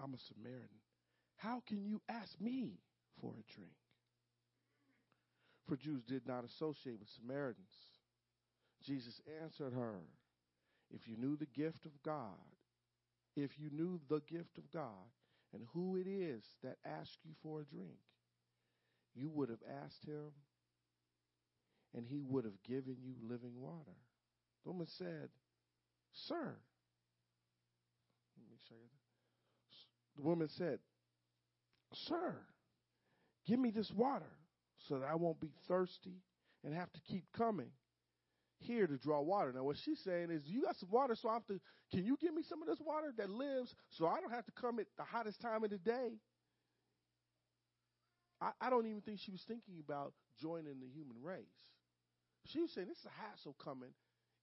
I'm 0.00 0.14
a 0.14 0.18
Samaritan. 0.18 0.80
How 1.36 1.62
can 1.66 1.84
you 1.84 2.00
ask 2.08 2.40
me 2.40 2.78
for 3.20 3.32
a 3.32 3.52
drink? 3.54 3.72
For 5.68 5.76
Jews 5.76 6.02
did 6.02 6.26
not 6.26 6.44
associate 6.44 6.98
with 6.98 7.08
Samaritans. 7.20 7.74
Jesus 8.82 9.20
answered 9.42 9.72
her, 9.72 10.00
If 10.90 11.08
you 11.08 11.16
knew 11.16 11.36
the 11.36 11.46
gift 11.46 11.86
of 11.86 12.02
God, 12.04 12.36
if 13.36 13.58
you 13.58 13.70
knew 13.70 14.00
the 14.08 14.20
gift 14.20 14.58
of 14.58 14.70
God 14.70 15.08
and 15.52 15.62
who 15.72 15.96
it 15.96 16.06
is 16.06 16.44
that 16.62 16.76
asks 16.84 17.16
you 17.24 17.32
for 17.42 17.60
a 17.60 17.64
drink, 17.64 17.98
you 19.14 19.30
would 19.30 19.48
have 19.48 19.62
asked 19.84 20.04
him 20.06 20.32
and 21.96 22.04
he 22.06 22.20
would 22.20 22.44
have 22.44 22.62
given 22.66 22.96
you 23.02 23.14
living 23.22 23.52
water. 23.56 23.96
The 24.64 24.70
woman 24.70 24.86
said, 24.98 25.28
Sir. 26.12 26.54
The 30.16 30.22
woman 30.22 30.48
said, 30.48 30.78
Sir, 31.92 32.36
give 33.46 33.58
me 33.58 33.70
this 33.70 33.90
water 33.90 34.30
so 34.88 34.98
that 34.98 35.08
I 35.08 35.14
won't 35.14 35.40
be 35.40 35.52
thirsty 35.68 36.22
and 36.62 36.74
have 36.74 36.92
to 36.92 37.00
keep 37.00 37.24
coming 37.36 37.70
here 38.58 38.86
to 38.86 38.96
draw 38.96 39.20
water. 39.20 39.52
Now, 39.52 39.64
what 39.64 39.76
she's 39.76 40.00
saying 40.00 40.30
is, 40.30 40.42
you 40.46 40.62
got 40.62 40.76
some 40.76 40.90
water, 40.90 41.14
so 41.14 41.28
I 41.28 41.34
have 41.34 41.46
to. 41.46 41.60
Can 41.90 42.04
you 42.04 42.16
give 42.20 42.34
me 42.34 42.42
some 42.42 42.62
of 42.62 42.68
this 42.68 42.80
water 42.80 43.12
that 43.18 43.28
lives, 43.30 43.74
so 43.90 44.06
I 44.06 44.20
don't 44.20 44.32
have 44.32 44.46
to 44.46 44.52
come 44.52 44.78
at 44.78 44.86
the 44.96 45.04
hottest 45.04 45.40
time 45.40 45.64
of 45.64 45.70
the 45.70 45.78
day? 45.78 46.18
I, 48.40 48.50
I 48.60 48.70
don't 48.70 48.86
even 48.86 49.00
think 49.02 49.20
she 49.20 49.30
was 49.30 49.42
thinking 49.46 49.82
about 49.84 50.12
joining 50.40 50.80
the 50.80 50.88
human 50.88 51.16
race. 51.22 51.44
She 52.46 52.60
was 52.60 52.72
saying, 52.72 52.88
this 52.88 52.98
is 52.98 53.06
a 53.06 53.22
hassle 53.28 53.56
coming 53.62 53.92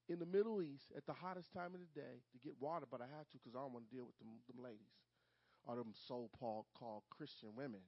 in 0.10 0.20
the 0.20 0.26
Middle 0.26 0.62
East 0.62 0.92
at 0.98 1.06
the 1.06 1.14
hottest 1.14 1.54
time 1.54 1.74
of 1.74 1.80
the 1.82 2.00
day 2.00 2.22
to 2.34 2.38
get 2.40 2.54
water, 2.60 2.86
but 2.90 3.02
I 3.02 3.06
have 3.18 3.30
to 3.32 3.38
because 3.38 3.56
I 3.56 3.62
don't 3.62 3.74
want 3.74 3.90
to 3.90 3.96
deal 3.96 4.06
with 4.06 4.18
them, 4.18 4.30
them 4.50 4.64
ladies 4.64 4.96
or 5.66 5.76
them 5.76 5.94
so-called 6.08 6.66
Christian 7.10 7.50
women 7.56 7.82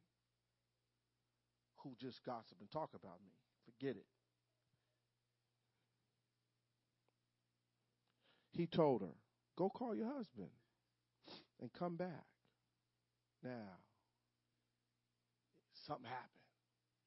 who 1.83 1.91
just 1.99 2.23
gossip 2.23 2.57
and 2.59 2.69
talk 2.71 2.89
about 2.93 3.19
me. 3.25 3.31
Forget 3.65 3.95
it. 3.95 4.05
He 8.51 8.67
told 8.67 9.01
her, 9.01 9.15
Go 9.55 9.69
call 9.69 9.95
your 9.95 10.11
husband 10.11 10.49
and 11.61 11.71
come 11.73 11.95
back. 11.95 12.25
Now, 13.43 13.77
something 15.85 16.05
happened, 16.05 16.29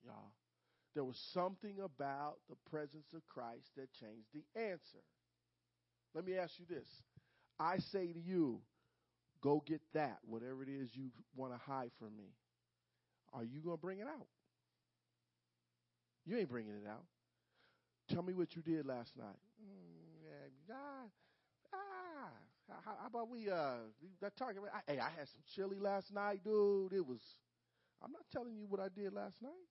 y'all. 0.05 0.33
There 0.95 1.05
was 1.05 1.19
something 1.33 1.77
about 1.83 2.37
the 2.49 2.57
presence 2.71 3.13
of 3.15 3.27
Christ 3.27 3.67
that 3.77 3.93
changed 3.93 4.29
the 4.33 4.45
answer. 4.61 5.03
Let 6.15 6.25
me 6.25 6.37
ask 6.37 6.59
you 6.59 6.65
this. 6.69 6.89
I 7.59 7.79
say 7.79 8.13
to 8.13 8.21
you, 8.21 8.61
go 9.43 9.63
get 9.67 9.81
that, 9.95 10.19
whatever 10.25 10.63
it 10.63 10.69
is 10.69 10.91
you 10.95 11.11
want 11.35 11.53
to 11.53 11.59
hide 11.59 11.91
from 11.99 12.17
me. 12.17 12.33
Are 13.33 13.45
you 13.45 13.61
going 13.61 13.77
to 13.77 13.81
bring 13.81 13.99
it 13.99 14.07
out? 14.07 14.27
You 16.27 16.37
ain't 16.37 16.49
bringing 16.49 16.75
it 16.75 16.89
out. 16.91 17.05
Tell 18.11 18.23
me 18.23 18.35
what 18.35 18.55
you 18.57 18.63
did 18.63 18.85
last 18.85 19.17
night. 19.17 19.39
Mm, 19.63 20.25
yeah, 20.25 20.75
ah, 21.73 22.31
how, 22.85 22.93
how 23.01 23.07
about 23.07 23.31
we 23.31 23.49
uh 23.49 23.77
talking 24.37 24.59
about? 24.59 24.71
Hey, 24.87 24.99
I 24.99 25.11
had 25.17 25.29
some 25.29 25.43
chili 25.55 25.79
last 25.79 26.13
night, 26.13 26.43
dude. 26.45 26.93
It 26.93 27.07
was. 27.07 27.21
I'm 28.03 28.13
not 28.13 28.23
telling 28.33 28.57
you 28.57 28.67
what 28.69 28.81
I 28.81 28.89
did 28.89 29.13
last 29.13 29.41
night. 29.41 29.67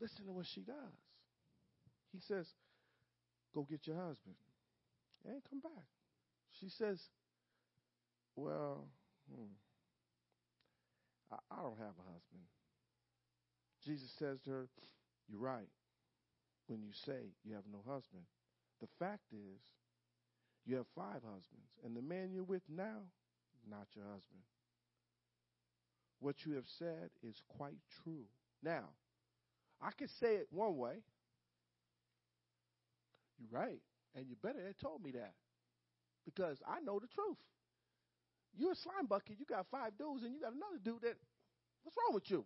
Listen 0.00 0.26
to 0.26 0.32
what 0.32 0.46
she 0.46 0.60
does. 0.60 0.98
He 2.12 2.20
says, 2.20 2.46
"Go 3.54 3.66
get 3.68 3.86
your 3.86 3.96
husband 3.96 4.34
and 5.24 5.40
come 5.48 5.60
back." 5.60 5.86
She 6.60 6.68
says, 6.68 7.00
"Well, 8.34 8.88
hmm, 9.32 9.54
I, 11.30 11.36
I 11.50 11.62
don't 11.62 11.78
have 11.78 11.94
a 11.98 12.06
husband." 12.12 12.42
Jesus 13.84 14.10
says 14.18 14.38
to 14.44 14.50
her, 14.50 14.68
"You're 15.28 15.40
right 15.40 15.68
when 16.66 16.82
you 16.82 16.92
say 16.92 17.34
you 17.44 17.54
have 17.54 17.66
no 17.70 17.82
husband. 17.86 18.24
The 18.80 18.88
fact 18.98 19.32
is, 19.32 19.60
you 20.64 20.76
have 20.76 20.86
five 20.94 21.22
husbands, 21.22 21.72
and 21.84 21.96
the 21.96 22.02
man 22.02 22.30
you're 22.32 22.44
with 22.44 22.62
now, 22.68 23.02
not 23.68 23.86
your 23.94 24.04
husband. 24.04 24.42
What 26.20 26.44
you 26.44 26.54
have 26.54 26.66
said 26.78 27.10
is 27.22 27.40
quite 27.48 27.78
true. 28.02 28.24
Now, 28.62 28.88
I 29.80 29.90
could 29.92 30.10
say 30.10 30.36
it 30.36 30.48
one 30.50 30.76
way. 30.76 31.02
You're 33.38 33.60
right, 33.60 33.80
and 34.14 34.26
you 34.28 34.36
better 34.42 34.64
have 34.66 34.76
told 34.78 35.02
me 35.02 35.12
that 35.12 35.34
because 36.24 36.58
I 36.66 36.80
know 36.80 36.98
the 36.98 37.06
truth. 37.06 37.38
You're 38.56 38.72
a 38.72 38.76
slime 38.76 39.06
bucket. 39.06 39.36
You 39.38 39.46
got 39.46 39.66
five 39.70 39.96
dudes, 39.96 40.24
and 40.24 40.34
you 40.34 40.40
got 40.40 40.52
another 40.52 40.78
dude 40.82 41.02
that. 41.02 41.16
What's 41.84 41.96
wrong 41.96 42.14
with 42.14 42.28
you? 42.30 42.44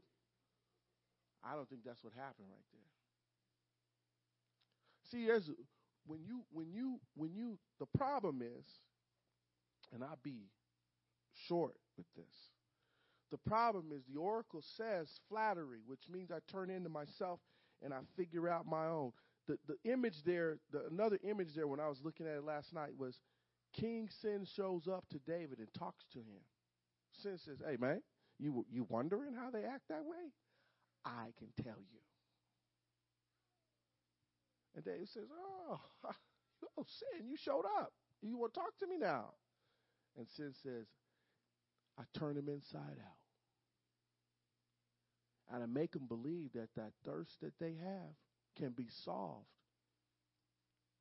I 1.45 1.55
don't 1.55 1.69
think 1.69 1.83
that's 1.85 2.03
what 2.05 2.13
happened 2.15 2.49
right 2.51 2.67
there. 2.73 2.91
See, 5.11 5.27
there's 5.27 5.51
when 6.07 6.21
you 6.25 6.43
when 6.53 6.73
you 6.73 7.01
when 7.15 7.35
you 7.35 7.59
the 7.79 7.87
problem 7.99 8.43
is, 8.43 8.65
and 9.93 10.03
I'll 10.03 10.19
be 10.23 10.49
short 11.49 11.75
with 11.97 12.07
this. 12.17 12.35
The 13.31 13.39
problem 13.39 13.87
is 13.93 14.03
the 14.05 14.21
oracle 14.21 14.63
says 14.77 15.09
flattery, 15.29 15.81
which 15.87 16.03
means 16.11 16.31
I 16.31 16.39
turn 16.51 16.71
into 16.71 16.89
myself 16.89 17.41
and 17.83 17.93
I 17.93 17.99
figure 18.17 18.49
out 18.49 18.67
my 18.67 18.87
own. 18.87 19.13
The 19.49 19.59
the 19.67 19.91
image 19.91 20.23
there, 20.25 20.59
the 20.71 20.87
another 20.91 21.19
image 21.25 21.55
there 21.55 21.67
when 21.67 21.81
I 21.81 21.89
was 21.89 22.01
looking 22.03 22.27
at 22.27 22.37
it 22.37 22.45
last 22.45 22.73
night 22.73 22.91
was 22.97 23.19
King 23.73 24.09
Sin 24.21 24.45
shows 24.45 24.87
up 24.87 25.05
to 25.11 25.19
David 25.27 25.59
and 25.59 25.69
talks 25.75 26.05
to 26.13 26.19
him. 26.19 26.43
Sin 27.13 27.39
says, 27.39 27.63
"Hey 27.67 27.77
man, 27.77 28.03
you 28.39 28.65
you 28.71 28.87
wondering 28.89 29.35
how 29.35 29.51
they 29.51 29.65
act 29.65 29.89
that 29.89 30.05
way? 30.05 30.31
I 31.05 31.33
can 31.39 31.49
tell 31.65 31.79
you." 31.79 32.03
And 34.75 34.85
David 34.85 35.09
says, 35.09 35.29
Oh, 35.33 35.81
oh, 36.79 36.85
Sin, 36.87 37.27
you 37.27 37.37
showed 37.37 37.65
up. 37.79 37.93
You 38.23 38.37
want 38.39 38.55
to 38.55 38.61
talk 38.61 38.77
to 38.79 38.87
me 38.87 38.97
now? 38.99 39.31
And 40.17 40.27
Sin 40.29 40.53
says, 40.63 40.87
I 41.99 42.05
turn 42.19 42.37
him 42.37 42.49
inside 42.49 42.99
out. 43.01 43.19
And 45.53 45.63
I 45.63 45.67
make 45.67 45.93
them 45.93 46.07
believe 46.09 46.53
that 46.55 46.69
that 46.77 46.93
thirst 47.05 47.41
that 47.43 47.59
they 47.61 47.75
have 47.83 48.15
can 48.57 48.71
be 48.71 48.87
solved 49.05 49.47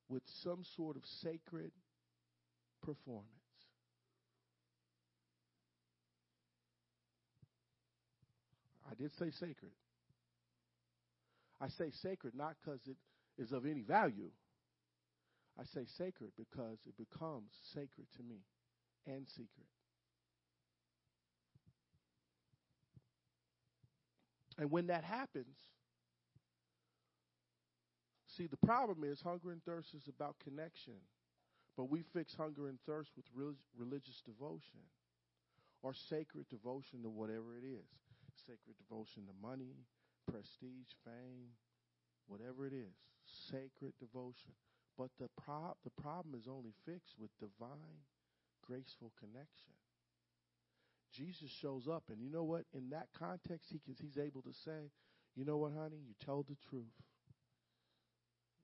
with 0.10 0.24
some 0.44 0.64
sort 0.76 0.98
of 0.98 1.04
sacred 1.06 1.72
performance. 2.82 3.28
I 8.90 8.96
did 8.96 9.14
say 9.14 9.30
sacred. 9.30 9.72
I 11.62 11.67
say 11.67 11.91
sacred 11.91 12.34
not 12.36 12.56
because 12.63 12.82
it 12.88 12.97
is 13.38 13.52
of 13.52 13.65
any 13.65 13.82
value. 13.82 14.32
I 15.60 15.63
say 15.63 15.86
sacred 15.86 16.32
because 16.38 16.80
it 16.88 16.95
becomes 16.97 17.52
sacred 17.74 18.08
to 18.17 18.24
me 18.24 18.39
and 19.06 19.28
secret. 19.28 19.67
And 24.58 24.71
when 24.71 24.88
that 24.88 25.04
happens, 25.04 25.56
see, 28.28 28.47
the 28.47 28.58
problem 28.58 29.04
is 29.04 29.21
hunger 29.21 29.52
and 29.52 29.63
thirst 29.63 29.93
is 29.93 30.08
about 30.08 30.36
connection. 30.43 30.95
But 31.78 31.89
we 31.89 32.04
fix 32.13 32.34
hunger 32.36 32.67
and 32.67 32.80
thirst 32.86 33.12
with 33.15 33.26
religious 33.78 34.21
devotion 34.26 34.82
or 35.82 35.93
sacred 35.93 36.47
devotion 36.50 37.04
to 37.04 37.10
whatever 37.10 37.58
it 37.58 37.65
is 37.65 37.88
sacred 38.47 38.76
devotion 38.78 39.24
to 39.28 39.34
money, 39.41 39.76
prestige, 40.29 40.91
fame, 41.05 41.55
whatever 42.27 42.65
it 42.65 42.73
is, 42.73 42.95
sacred 43.25 43.93
devotion. 43.99 44.53
But 44.97 45.10
the, 45.19 45.29
pro- 45.41 45.77
the 45.84 45.93
problem 46.01 46.36
is 46.36 46.47
only 46.47 46.73
fixed 46.86 47.15
with 47.19 47.31
divine, 47.39 48.05
graceful 48.65 49.12
connection. 49.19 49.73
Jesus 51.12 51.51
shows 51.51 51.88
up, 51.88 52.03
and 52.10 52.21
you 52.21 52.29
know 52.29 52.43
what? 52.43 52.63
In 52.73 52.89
that 52.91 53.07
context, 53.17 53.71
he 53.71 53.79
can, 53.79 53.95
he's 53.99 54.17
able 54.17 54.41
to 54.43 54.53
say, 54.53 54.91
"You 55.36 55.43
know 55.43 55.57
what, 55.57 55.73
honey? 55.73 55.99
You 55.99 56.15
told 56.23 56.47
the 56.47 56.55
truth." 56.69 56.95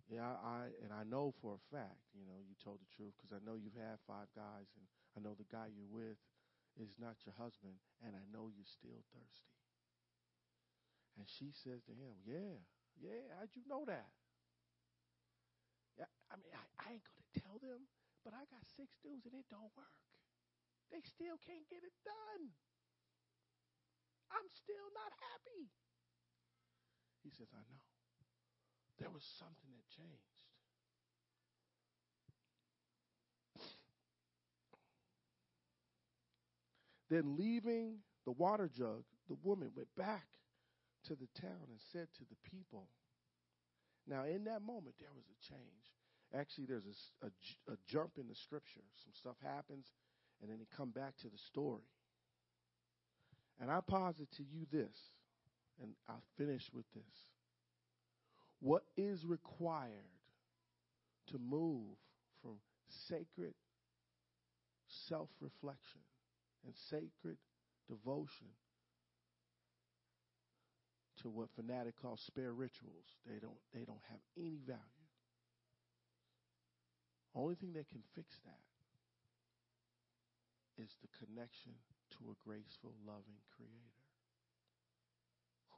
Yeah, 0.07 0.23
I 0.23 0.71
and 0.79 0.95
I 0.95 1.03
know 1.03 1.33
for 1.41 1.59
a 1.59 1.75
fact, 1.75 1.99
you 2.15 2.23
know, 2.23 2.39
you 2.39 2.55
told 2.63 2.79
the 2.79 2.87
truth 2.95 3.11
because 3.19 3.35
I 3.35 3.43
know 3.43 3.59
you've 3.59 3.75
had 3.75 3.99
five 4.07 4.31
guys, 4.31 4.71
and 4.79 4.87
I 5.15 5.19
know 5.19 5.35
the 5.35 5.51
guy 5.51 5.67
you're 5.75 5.91
with 5.91 6.15
is 6.79 6.95
not 6.95 7.19
your 7.27 7.35
husband, 7.35 7.75
and 7.99 8.15
I 8.15 8.23
know 8.31 8.47
you're 8.47 8.71
still 8.71 9.03
thirsty. 9.11 9.56
And 11.17 11.25
she 11.25 11.49
says 11.49 11.81
to 11.89 11.93
him, 11.97 12.13
"Yeah, 12.23 12.61
yeah, 13.01 13.25
how'd 13.37 13.49
you 13.57 13.65
know 13.65 13.85
that? 13.89 14.13
Yeah, 15.97 16.05
I 16.29 16.37
mean, 16.37 16.53
I, 16.53 16.63
I 16.77 16.87
ain't 16.93 17.05
gonna 17.05 17.33
tell 17.41 17.57
them, 17.57 17.89
but 18.21 18.37
I 18.37 18.45
got 18.53 18.61
six 18.77 18.93
dudes 19.01 19.25
and 19.25 19.33
it 19.33 19.49
don't 19.49 19.73
work. 19.73 19.97
They 20.93 21.01
still 21.01 21.41
can't 21.41 21.65
get 21.67 21.81
it 21.81 21.97
done. 22.05 22.53
I'm 24.29 24.47
still 24.53 24.87
not 24.93 25.11
happy. 25.33 25.73
He 27.23 27.31
says, 27.31 27.47
I 27.51 27.65
know. 27.65 27.81
There 28.99 29.09
was 29.09 29.23
something 29.23 29.71
that 29.73 29.87
changed. 29.89 30.45
Then, 37.09 37.37
leaving 37.37 37.99
the 38.25 38.31
water 38.31 38.69
jug, 38.69 39.03
the 39.29 39.37
woman 39.43 39.71
went 39.75 39.87
back 39.95 40.27
to 41.07 41.15
the 41.15 41.27
town 41.39 41.67
and 41.69 41.79
said 41.91 42.07
to 42.17 42.23
the 42.29 42.37
people. 42.49 42.87
Now, 44.07 44.23
in 44.23 44.45
that 44.45 44.61
moment, 44.61 44.95
there 44.99 45.11
was 45.15 45.25
a 45.27 45.39
change. 45.53 45.83
Actually, 46.33 46.65
there's 46.65 46.87
a, 47.23 47.27
a, 47.27 47.73
a 47.73 47.77
jump 47.87 48.11
in 48.17 48.27
the 48.27 48.35
scripture. 48.35 48.83
Some 49.03 49.13
stuff 49.13 49.35
happens, 49.43 49.87
and 50.41 50.49
then 50.49 50.59
they 50.59 50.67
come 50.75 50.91
back 50.91 51.17
to 51.17 51.27
the 51.27 51.37
story. 51.37 51.87
And 53.59 53.71
I 53.71 53.79
posit 53.81 54.31
to 54.37 54.43
you 54.43 54.65
this, 54.71 54.95
and 55.81 55.91
I'll 56.07 56.23
finish 56.37 56.69
with 56.73 56.85
this. 56.93 57.15
What 58.59 58.83
is 58.95 59.25
required 59.25 59.91
to 61.31 61.37
move 61.37 61.97
from 62.41 62.57
sacred 63.09 63.53
self 65.07 65.29
reflection 65.41 66.01
and 66.65 66.73
sacred 66.89 67.37
devotion 67.89 68.47
to 71.21 71.29
what 71.29 71.49
fanatic 71.55 71.95
call 72.01 72.17
spare 72.17 72.53
rituals. 72.53 73.05
They 73.25 73.39
don't 73.39 73.59
they 73.73 73.85
don't 73.85 74.03
have 74.09 74.19
any 74.37 74.59
value. 74.65 75.07
Only 77.35 77.55
thing 77.55 77.73
that 77.73 77.89
can 77.89 78.01
fix 78.15 78.33
that 78.45 78.65
is 80.81 80.89
the 81.01 81.09
connection 81.17 81.73
to 82.17 82.31
a 82.31 82.37
graceful, 82.41 82.93
loving 83.05 83.41
creator 83.55 83.97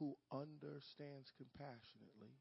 who 0.00 0.16
understands 0.32 1.28
compassionately 1.36 2.32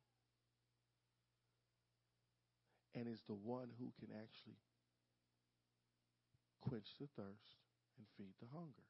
and 2.95 3.07
is 3.07 3.19
the 3.27 3.35
one 3.35 3.67
who 3.77 3.91
can 3.99 4.07
actually 4.15 4.59
quench 6.61 6.87
the 6.99 7.07
thirst 7.15 7.59
and 7.97 8.07
feed 8.17 8.33
the 8.39 8.47
hunger. 8.55 8.87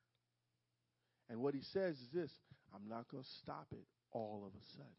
And 1.29 1.41
what 1.41 1.53
he 1.53 1.61
says 1.61 1.97
is 1.97 2.09
this 2.13 2.31
I'm 2.73 2.87
not 2.87 3.09
going 3.09 3.23
to 3.23 3.29
stop 3.41 3.67
it 3.71 3.85
all 4.11 4.43
of 4.45 4.53
a 4.53 4.65
sudden. 4.75 4.91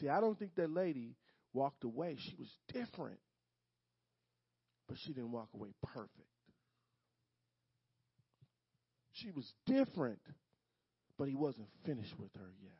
See, 0.00 0.08
I 0.08 0.20
don't 0.20 0.38
think 0.38 0.54
that 0.56 0.70
lady 0.70 1.16
walked 1.52 1.84
away. 1.84 2.16
She 2.18 2.34
was 2.38 2.48
different, 2.72 3.18
but 4.88 4.96
she 4.98 5.12
didn't 5.12 5.32
walk 5.32 5.48
away 5.54 5.74
perfect. 5.82 6.28
She 9.12 9.30
was 9.30 9.52
different, 9.66 10.20
but 11.18 11.28
he 11.28 11.34
wasn't 11.34 11.68
finished 11.84 12.18
with 12.18 12.34
her 12.36 12.50
yet. 12.62 12.72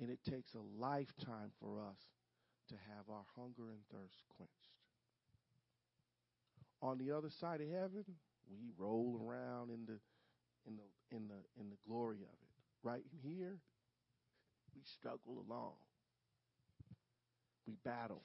And 0.00 0.10
it 0.10 0.18
takes 0.28 0.52
a 0.54 0.80
lifetime 0.80 1.52
for 1.60 1.80
us 1.80 1.96
to 2.68 2.74
have 2.74 3.08
our 3.08 3.24
hunger 3.36 3.70
and 3.70 3.80
thirst 3.90 4.22
quenched. 4.36 4.52
On 6.82 6.98
the 6.98 7.16
other 7.16 7.30
side 7.40 7.60
of 7.60 7.68
heaven, 7.68 8.04
we 8.50 8.70
roll 8.76 9.18
around 9.24 9.70
in 9.70 9.86
the 9.86 9.98
in 10.66 10.76
the 10.76 11.16
in 11.16 11.28
the 11.28 11.60
in 11.60 11.70
the 11.70 11.76
glory 11.88 12.18
of 12.18 12.34
it. 12.42 12.45
Right 12.86 13.02
here, 13.24 13.58
we 14.76 14.82
struggle 14.96 15.42
along. 15.50 15.72
We 17.66 17.74
battle. 17.84 18.22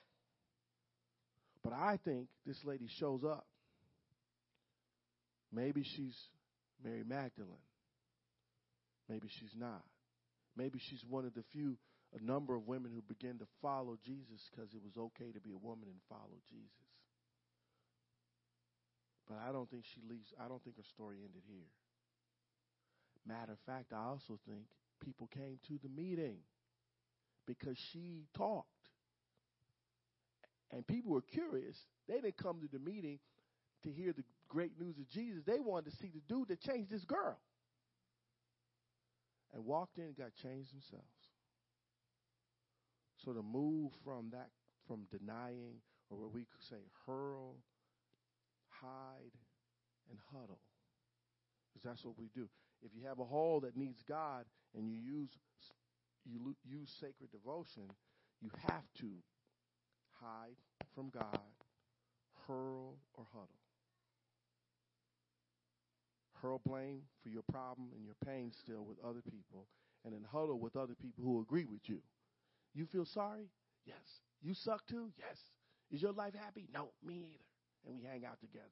But 1.63 1.73
I 1.73 1.97
think 2.05 2.27
this 2.45 2.57
lady 2.63 2.85
shows 2.99 3.23
up. 3.23 3.47
Maybe 5.51 5.81
she's 5.83 6.13
Mary 6.83 7.01
Magdalene. 7.03 7.65
Maybe 9.09 9.29
she's 9.39 9.55
not. 9.57 9.81
Maybe 10.55 10.77
she's 10.91 11.03
one 11.09 11.25
of 11.25 11.33
the 11.33 11.43
few, 11.51 11.75
a 12.13 12.23
number 12.23 12.55
of 12.55 12.67
women 12.67 12.91
who 12.93 13.01
began 13.01 13.39
to 13.39 13.47
follow 13.63 13.97
Jesus 14.05 14.47
because 14.51 14.75
it 14.75 14.81
was 14.83 14.93
okay 14.95 15.31
to 15.31 15.39
be 15.39 15.53
a 15.53 15.57
woman 15.57 15.89
and 15.89 15.97
follow 16.07 16.37
Jesus. 16.47 16.69
But 19.27 19.39
I 19.41 19.51
don't 19.51 19.71
think 19.71 19.85
she 19.95 20.01
leaves, 20.07 20.31
I 20.39 20.47
don't 20.47 20.63
think 20.63 20.77
her 20.77 20.85
story 20.93 21.17
ended 21.25 21.41
here. 21.47 21.80
Matter 23.25 23.53
of 23.53 23.59
fact, 23.65 23.93
I 23.93 24.03
also 24.03 24.39
think 24.47 24.63
people 25.03 25.29
came 25.33 25.59
to 25.67 25.79
the 25.81 25.89
meeting 25.89 26.37
because 27.45 27.77
she 27.91 28.25
talked. 28.35 28.67
And 30.71 30.87
people 30.87 31.11
were 31.11 31.21
curious. 31.21 31.75
They 32.07 32.15
didn't 32.15 32.37
come 32.37 32.61
to 32.61 32.67
the 32.71 32.79
meeting 32.79 33.19
to 33.83 33.91
hear 33.91 34.13
the 34.13 34.23
great 34.47 34.79
news 34.79 34.97
of 34.97 35.09
Jesus. 35.09 35.43
They 35.45 35.59
wanted 35.59 35.91
to 35.91 35.97
see 35.97 36.11
the 36.13 36.21
dude 36.33 36.47
that 36.47 36.61
changed 36.61 36.91
this 36.91 37.03
girl. 37.03 37.37
And 39.53 39.65
walked 39.65 39.97
in 39.97 40.05
and 40.05 40.17
got 40.17 40.31
changed 40.41 40.71
themselves. 40.73 41.05
So 43.25 43.33
to 43.33 43.41
move 43.41 43.91
from 44.05 44.29
that, 44.31 44.49
from 44.87 45.07
denying, 45.11 45.81
or 46.09 46.17
what 46.17 46.33
we 46.33 46.41
could 46.41 46.63
say, 46.69 46.81
hurl, 47.05 47.57
hide, 48.69 49.35
and 50.09 50.17
huddle. 50.31 50.59
Because 51.67 51.83
that's 51.83 52.05
what 52.05 52.17
we 52.17 52.29
do. 52.33 52.47
If 52.83 52.91
you 52.95 53.07
have 53.07 53.19
a 53.19 53.25
hole 53.25 53.59
that 53.61 53.77
needs 53.77 54.01
God 54.07 54.45
and 54.75 54.87
you 54.89 54.97
use 54.97 55.29
you 56.25 56.55
use 56.63 56.89
sacred 56.99 57.31
devotion, 57.31 57.89
you 58.41 58.51
have 58.67 58.83
to 58.99 59.07
hide 60.19 60.55
from 60.93 61.09
God, 61.09 61.39
hurl 62.47 62.97
or 63.15 63.25
huddle. 63.33 63.49
Hurl 66.41 66.61
blame 66.65 67.01
for 67.23 67.29
your 67.29 67.43
problem 67.51 67.89
and 67.95 68.05
your 68.05 68.15
pain 68.25 68.51
still 68.63 68.83
with 68.83 68.97
other 69.03 69.21
people, 69.21 69.67
and 70.05 70.13
then 70.13 70.25
huddle 70.31 70.59
with 70.59 70.75
other 70.75 70.95
people 70.95 71.23
who 71.23 71.41
agree 71.41 71.65
with 71.65 71.81
you. 71.85 72.01
You 72.73 72.85
feel 72.85 73.05
sorry? 73.05 73.49
Yes. 73.85 74.21
You 74.41 74.53
suck 74.53 74.85
too? 74.87 75.11
Yes. 75.17 75.37
Is 75.91 76.01
your 76.01 76.13
life 76.13 76.33
happy? 76.33 76.67
No, 76.73 76.89
me 77.05 77.15
either. 77.15 77.45
And 77.85 77.95
we 77.95 78.03
hang 78.03 78.25
out 78.25 78.39
together. 78.39 78.65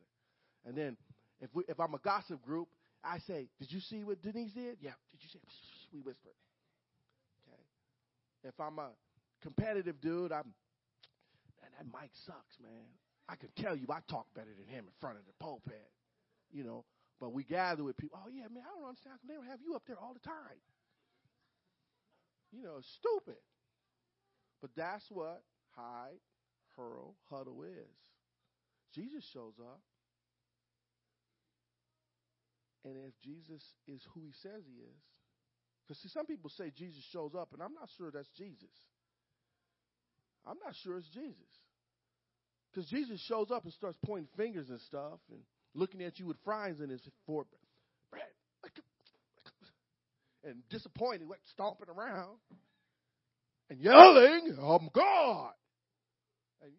And 0.65 0.75
then 0.75 0.97
if 1.41 1.49
we, 1.53 1.63
if 1.67 1.79
I'm 1.79 1.93
a 1.93 1.99
gossip 1.99 2.43
group, 2.43 2.67
I 3.03 3.19
say, 3.19 3.47
"Did 3.59 3.71
you 3.71 3.79
see 3.79 4.03
what 4.03 4.21
Denise 4.21 4.51
did?" 4.53 4.77
Yeah. 4.81 4.97
Did 5.12 5.23
you 5.23 5.29
see? 5.29 5.39
We 5.91 6.01
whisper. 6.01 6.29
Okay. 7.47 7.63
If 8.43 8.59
I'm 8.59 8.77
a 8.77 8.91
competitive 9.41 9.99
dude, 9.99 10.31
I'm 10.31 10.53
man, 11.59 11.71
that 11.79 11.88
Mike 11.91 12.12
sucks, 12.27 12.59
man. 12.62 12.85
I 13.27 13.35
can 13.35 13.49
tell 13.57 13.75
you, 13.75 13.88
I 13.89 14.01
talk 14.07 14.27
better 14.35 14.53
than 14.55 14.67
him 14.67 14.85
in 14.85 14.93
front 15.01 15.17
of 15.17 15.25
the 15.25 15.33
pulpit. 15.39 15.89
You 16.51 16.63
know, 16.63 16.85
but 17.19 17.33
we 17.33 17.43
gather 17.43 17.83
with 17.83 17.97
people. 17.97 18.19
Oh 18.23 18.29
yeah, 18.29 18.47
man, 18.53 18.63
I 18.65 18.77
don't 18.77 18.88
understand 18.88 19.17
how 19.19 19.27
they 19.27 19.33
don't 19.33 19.47
have 19.47 19.62
you 19.65 19.75
up 19.75 19.83
there 19.88 19.97
all 19.97 20.13
the 20.13 20.19
time. 20.19 20.62
You 22.51 22.63
know, 22.63 22.81
stupid. 22.99 23.41
But 24.62 24.71
that's 24.75 25.05
what 25.09 25.41
hide, 25.75 26.19
hurl, 26.75 27.15
huddle 27.29 27.63
is. 27.63 27.95
Jesus 28.93 29.23
shows 29.33 29.53
up. 29.59 29.81
And 32.85 32.95
if 32.95 33.13
Jesus 33.23 33.61
is 33.87 34.01
who 34.13 34.21
he 34.21 34.33
says 34.41 34.63
he 34.65 34.81
is, 34.81 35.01
because 35.83 36.01
see, 36.01 36.09
some 36.09 36.25
people 36.25 36.49
say 36.51 36.71
Jesus 36.75 37.03
shows 37.11 37.33
up, 37.35 37.49
and 37.53 37.61
I'm 37.61 37.73
not 37.73 37.89
sure 37.97 38.11
that's 38.11 38.29
Jesus. 38.37 38.69
I'm 40.45 40.57
not 40.63 40.75
sure 40.83 40.97
it's 40.97 41.09
Jesus. 41.09 41.49
Because 42.71 42.89
Jesus 42.89 43.19
shows 43.27 43.49
up 43.51 43.63
and 43.63 43.73
starts 43.73 43.97
pointing 44.05 44.29
fingers 44.37 44.69
and 44.69 44.79
stuff 44.81 45.19
and 45.31 45.39
looking 45.73 46.03
at 46.03 46.19
you 46.19 46.27
with 46.27 46.37
fries 46.45 46.79
in 46.79 46.89
his 46.89 47.01
forehead. 47.25 47.47
And 50.43 50.63
disappointed, 50.69 51.27
like 51.27 51.41
stomping 51.51 51.89
around 51.89 52.37
and 53.69 53.79
yelling, 53.79 54.55
I'm 54.57 54.89
God. 54.93 55.51
And, 56.61 56.71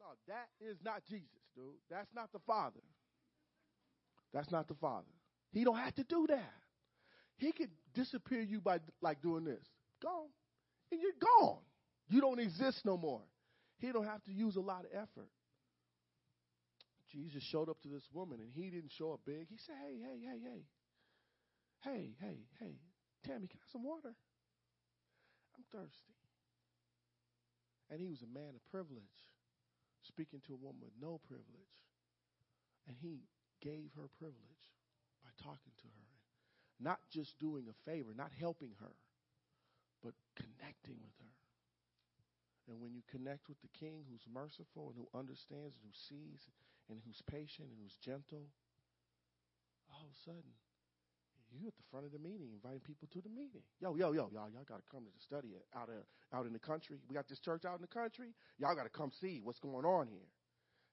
no, 0.00 0.06
that 0.26 0.48
is 0.60 0.76
not 0.84 1.02
Jesus, 1.08 1.28
dude. 1.54 1.64
That's 1.88 2.12
not 2.14 2.32
the 2.32 2.40
Father. 2.46 2.80
That's 4.34 4.50
not 4.50 4.66
the 4.66 4.74
Father. 4.74 5.06
He 5.52 5.64
don't 5.64 5.76
have 5.76 5.94
to 5.94 6.04
do 6.04 6.26
that. 6.28 6.52
He 7.36 7.52
could 7.52 7.70
disappear 7.94 8.40
you 8.40 8.60
by 8.60 8.80
like 9.00 9.22
doing 9.22 9.44
this. 9.44 9.64
Gone. 10.02 10.28
And 10.90 11.00
you're 11.00 11.12
gone. 11.20 11.58
You 12.08 12.20
don't 12.20 12.38
exist 12.38 12.80
no 12.84 12.96
more. 12.96 13.22
He 13.78 13.92
don't 13.92 14.06
have 14.06 14.22
to 14.24 14.32
use 14.32 14.56
a 14.56 14.60
lot 14.60 14.84
of 14.84 14.90
effort. 14.92 15.28
Jesus 17.12 17.42
showed 17.50 17.68
up 17.68 17.80
to 17.82 17.88
this 17.88 18.04
woman 18.12 18.40
and 18.40 18.50
he 18.52 18.70
didn't 18.70 18.92
show 18.98 19.12
up 19.12 19.20
big. 19.24 19.46
He 19.48 19.58
said, 19.66 19.74
Hey, 19.80 19.96
hey, 20.00 20.18
hey, 20.24 20.40
hey. 20.42 20.62
Hey, 21.80 22.14
hey, 22.20 22.38
hey. 22.58 22.74
Tammy, 23.24 23.46
can 23.46 23.58
I 23.60 23.64
have 23.64 23.72
some 23.72 23.84
water? 23.84 24.14
I'm 25.56 25.64
thirsty. 25.72 26.14
And 27.90 28.00
he 28.00 28.08
was 28.08 28.22
a 28.22 28.30
man 28.34 28.54
of 28.54 28.62
privilege, 28.70 29.18
speaking 30.02 30.40
to 30.46 30.54
a 30.54 30.56
woman 30.56 30.82
with 30.82 30.98
no 31.00 31.20
privilege. 31.26 31.74
And 32.88 32.96
he 33.00 33.26
gave 33.62 33.90
her 33.94 34.10
privilege 34.18 34.66
talking 35.42 35.74
to 35.78 35.88
her. 35.88 36.08
Not 36.78 37.00
just 37.10 37.38
doing 37.38 37.64
a 37.68 37.76
favor, 37.88 38.12
not 38.14 38.32
helping 38.36 38.76
her, 38.80 38.94
but 40.02 40.12
connecting 40.36 41.00
with 41.00 41.16
her. 41.18 41.34
And 42.68 42.80
when 42.82 42.92
you 42.92 43.02
connect 43.06 43.48
with 43.48 43.60
the 43.62 43.72
king 43.72 44.04
who's 44.10 44.26
merciful 44.26 44.90
and 44.90 44.96
who 44.98 45.06
understands 45.16 45.78
and 45.78 45.86
who 45.86 45.94
sees 45.94 46.50
and 46.90 46.98
who's 47.06 47.22
patient 47.22 47.70
and 47.70 47.78
who's 47.80 47.96
gentle, 48.02 48.50
all 49.88 50.04
of 50.04 50.10
a 50.10 50.20
sudden, 50.26 50.52
you're 51.54 51.70
at 51.70 51.78
the 51.78 51.88
front 51.90 52.04
of 52.04 52.12
the 52.12 52.18
meeting, 52.18 52.50
inviting 52.52 52.82
people 52.82 53.08
to 53.14 53.22
the 53.22 53.30
meeting. 53.30 53.62
Yo, 53.80 53.94
yo, 53.94 54.10
yo, 54.12 54.28
y'all, 54.34 54.50
y'all 54.50 54.66
got 54.66 54.82
to 54.82 54.88
come 54.90 55.06
to 55.06 55.14
the 55.14 55.22
study 55.22 55.54
out 55.74 55.88
of, 55.88 56.02
out 56.34 56.44
in 56.44 56.52
the 56.52 56.58
country. 56.58 56.98
We 57.08 57.14
got 57.14 57.28
this 57.28 57.38
church 57.38 57.64
out 57.64 57.78
in 57.78 57.82
the 57.86 57.94
country. 57.94 58.34
Y'all 58.58 58.74
got 58.74 58.84
to 58.84 58.92
come 58.92 59.14
see 59.14 59.40
what's 59.42 59.60
going 59.62 59.86
on 59.86 60.08
here. 60.10 60.26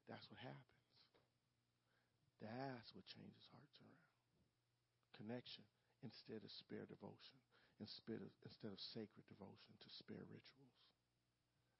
That's 0.08 0.30
what 0.30 0.40
happens. 0.40 0.74
That's 2.40 2.94
what 2.94 3.06
changes 3.10 3.50
hearts 3.50 3.80
around. 3.82 3.93
Connection 5.16 5.64
instead 6.04 6.44
of 6.44 6.52
spare 6.52 6.86
devotion, 6.90 7.38
instead 7.80 8.20
of, 8.20 8.32
instead 8.44 8.74
of 8.74 8.80
sacred 8.80 9.24
devotion 9.30 9.74
to 9.80 9.90
spare 9.90 10.26
rituals. 10.28 10.78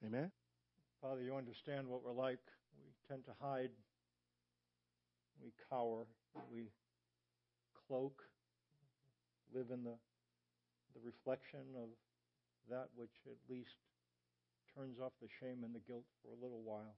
Amen? 0.06 0.32
Father, 1.02 1.22
you 1.22 1.36
understand 1.36 1.88
what 1.88 2.04
we're 2.04 2.16
like. 2.16 2.44
We 2.80 2.94
tend 3.08 3.26
to 3.26 3.36
hide, 3.40 3.72
we 5.42 5.52
cower, 5.70 6.08
we 6.52 6.72
cloak, 7.88 8.24
live 9.54 9.68
in 9.72 9.84
the, 9.84 9.96
the 10.96 11.02
reflection 11.04 11.76
of 11.76 11.90
that 12.70 12.88
which 12.96 13.14
at 13.28 13.38
least 13.50 13.76
turns 14.76 15.00
off 15.00 15.12
the 15.22 15.30
shame 15.40 15.64
and 15.64 15.76
the 15.76 15.84
guilt 15.86 16.06
for 16.22 16.32
a 16.32 16.40
little 16.42 16.64
while. 16.64 16.96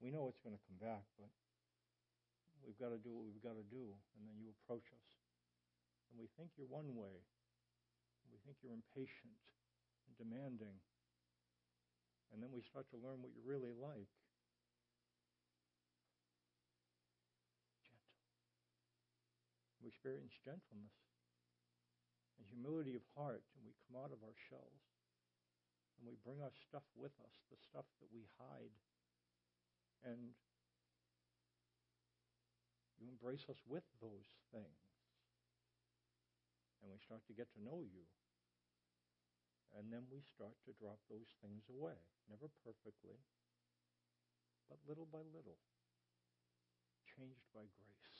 We 0.00 0.10
know 0.10 0.26
it's 0.28 0.40
going 0.40 0.56
to 0.56 0.64
come 0.66 0.80
back, 0.80 1.04
but 1.18 1.28
we've 2.64 2.78
got 2.78 2.90
to 2.94 3.00
do 3.00 3.14
what 3.14 3.26
we've 3.26 3.42
got 3.42 3.56
to 3.56 3.66
do, 3.66 3.94
and 4.18 4.22
then 4.26 4.36
you 4.38 4.50
approach 4.62 4.86
us. 4.90 5.08
And 6.10 6.16
we 6.16 6.28
think 6.38 6.56
you're 6.56 6.70
one 6.70 6.96
way. 6.96 7.20
We 8.32 8.40
think 8.44 8.60
you're 8.60 8.76
impatient 8.76 9.36
and 10.08 10.12
demanding. 10.16 10.80
And 12.32 12.44
then 12.44 12.52
we 12.52 12.60
start 12.60 12.88
to 12.92 13.00
learn 13.00 13.24
what 13.24 13.32
you're 13.32 13.48
really 13.48 13.72
like. 13.72 14.12
Gentle. 17.88 18.20
We 19.80 19.88
experience 19.88 20.36
gentleness 20.44 20.92
and 22.36 22.44
humility 22.44 22.96
of 22.96 23.04
heart, 23.16 23.44
and 23.56 23.64
we 23.64 23.72
come 23.88 23.96
out 23.96 24.12
of 24.12 24.20
our 24.20 24.36
shells. 24.48 24.84
And 25.98 26.06
we 26.06 26.14
bring 26.22 26.38
our 26.38 26.54
stuff 26.68 26.86
with 26.94 27.16
us, 27.24 27.34
the 27.50 27.58
stuff 27.58 27.88
that 27.98 28.06
we 28.14 28.28
hide. 28.38 28.70
And 30.06 30.36
you 32.98 33.06
embrace 33.06 33.46
us 33.46 33.62
with 33.66 33.86
those 34.02 34.26
things. 34.50 34.82
And 36.82 36.90
we 36.90 36.98
start 36.98 37.22
to 37.26 37.34
get 37.34 37.50
to 37.54 37.62
know 37.62 37.82
you. 37.82 38.06
And 39.78 39.90
then 39.94 40.10
we 40.10 40.22
start 40.22 40.58
to 40.66 40.74
drop 40.78 40.98
those 41.06 41.30
things 41.38 41.66
away. 41.70 41.98
Never 42.26 42.50
perfectly, 42.66 43.20
but 44.66 44.82
little 44.88 45.06
by 45.06 45.22
little. 45.30 45.60
Changed 47.04 47.46
by 47.54 47.66
grace. 47.66 48.18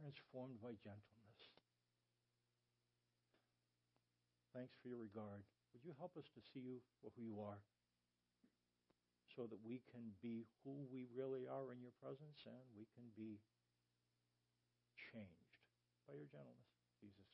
Transformed 0.00 0.58
by 0.58 0.74
gentleness. 0.80 1.40
Thanks 4.54 4.74
for 4.80 4.88
your 4.88 5.02
regard. 5.02 5.42
Would 5.74 5.82
you 5.82 5.94
help 5.98 6.14
us 6.16 6.30
to 6.34 6.40
see 6.54 6.62
you 6.62 6.78
for 7.02 7.10
who 7.18 7.22
you 7.26 7.42
are 7.42 7.58
so 9.34 9.46
that 9.50 9.58
we 9.66 9.82
can 9.90 10.14
be 10.22 10.46
who 10.62 10.86
we 10.90 11.06
really 11.10 11.46
are 11.50 11.72
in 11.74 11.82
your 11.82 11.94
presence 11.98 12.46
and 12.46 12.62
we 12.78 12.86
can 12.94 13.10
be 13.18 13.42
changed 14.96 15.58
by 16.06 16.14
your 16.14 16.30
gentleness. 16.30 16.70
Jesus'. 17.02 17.33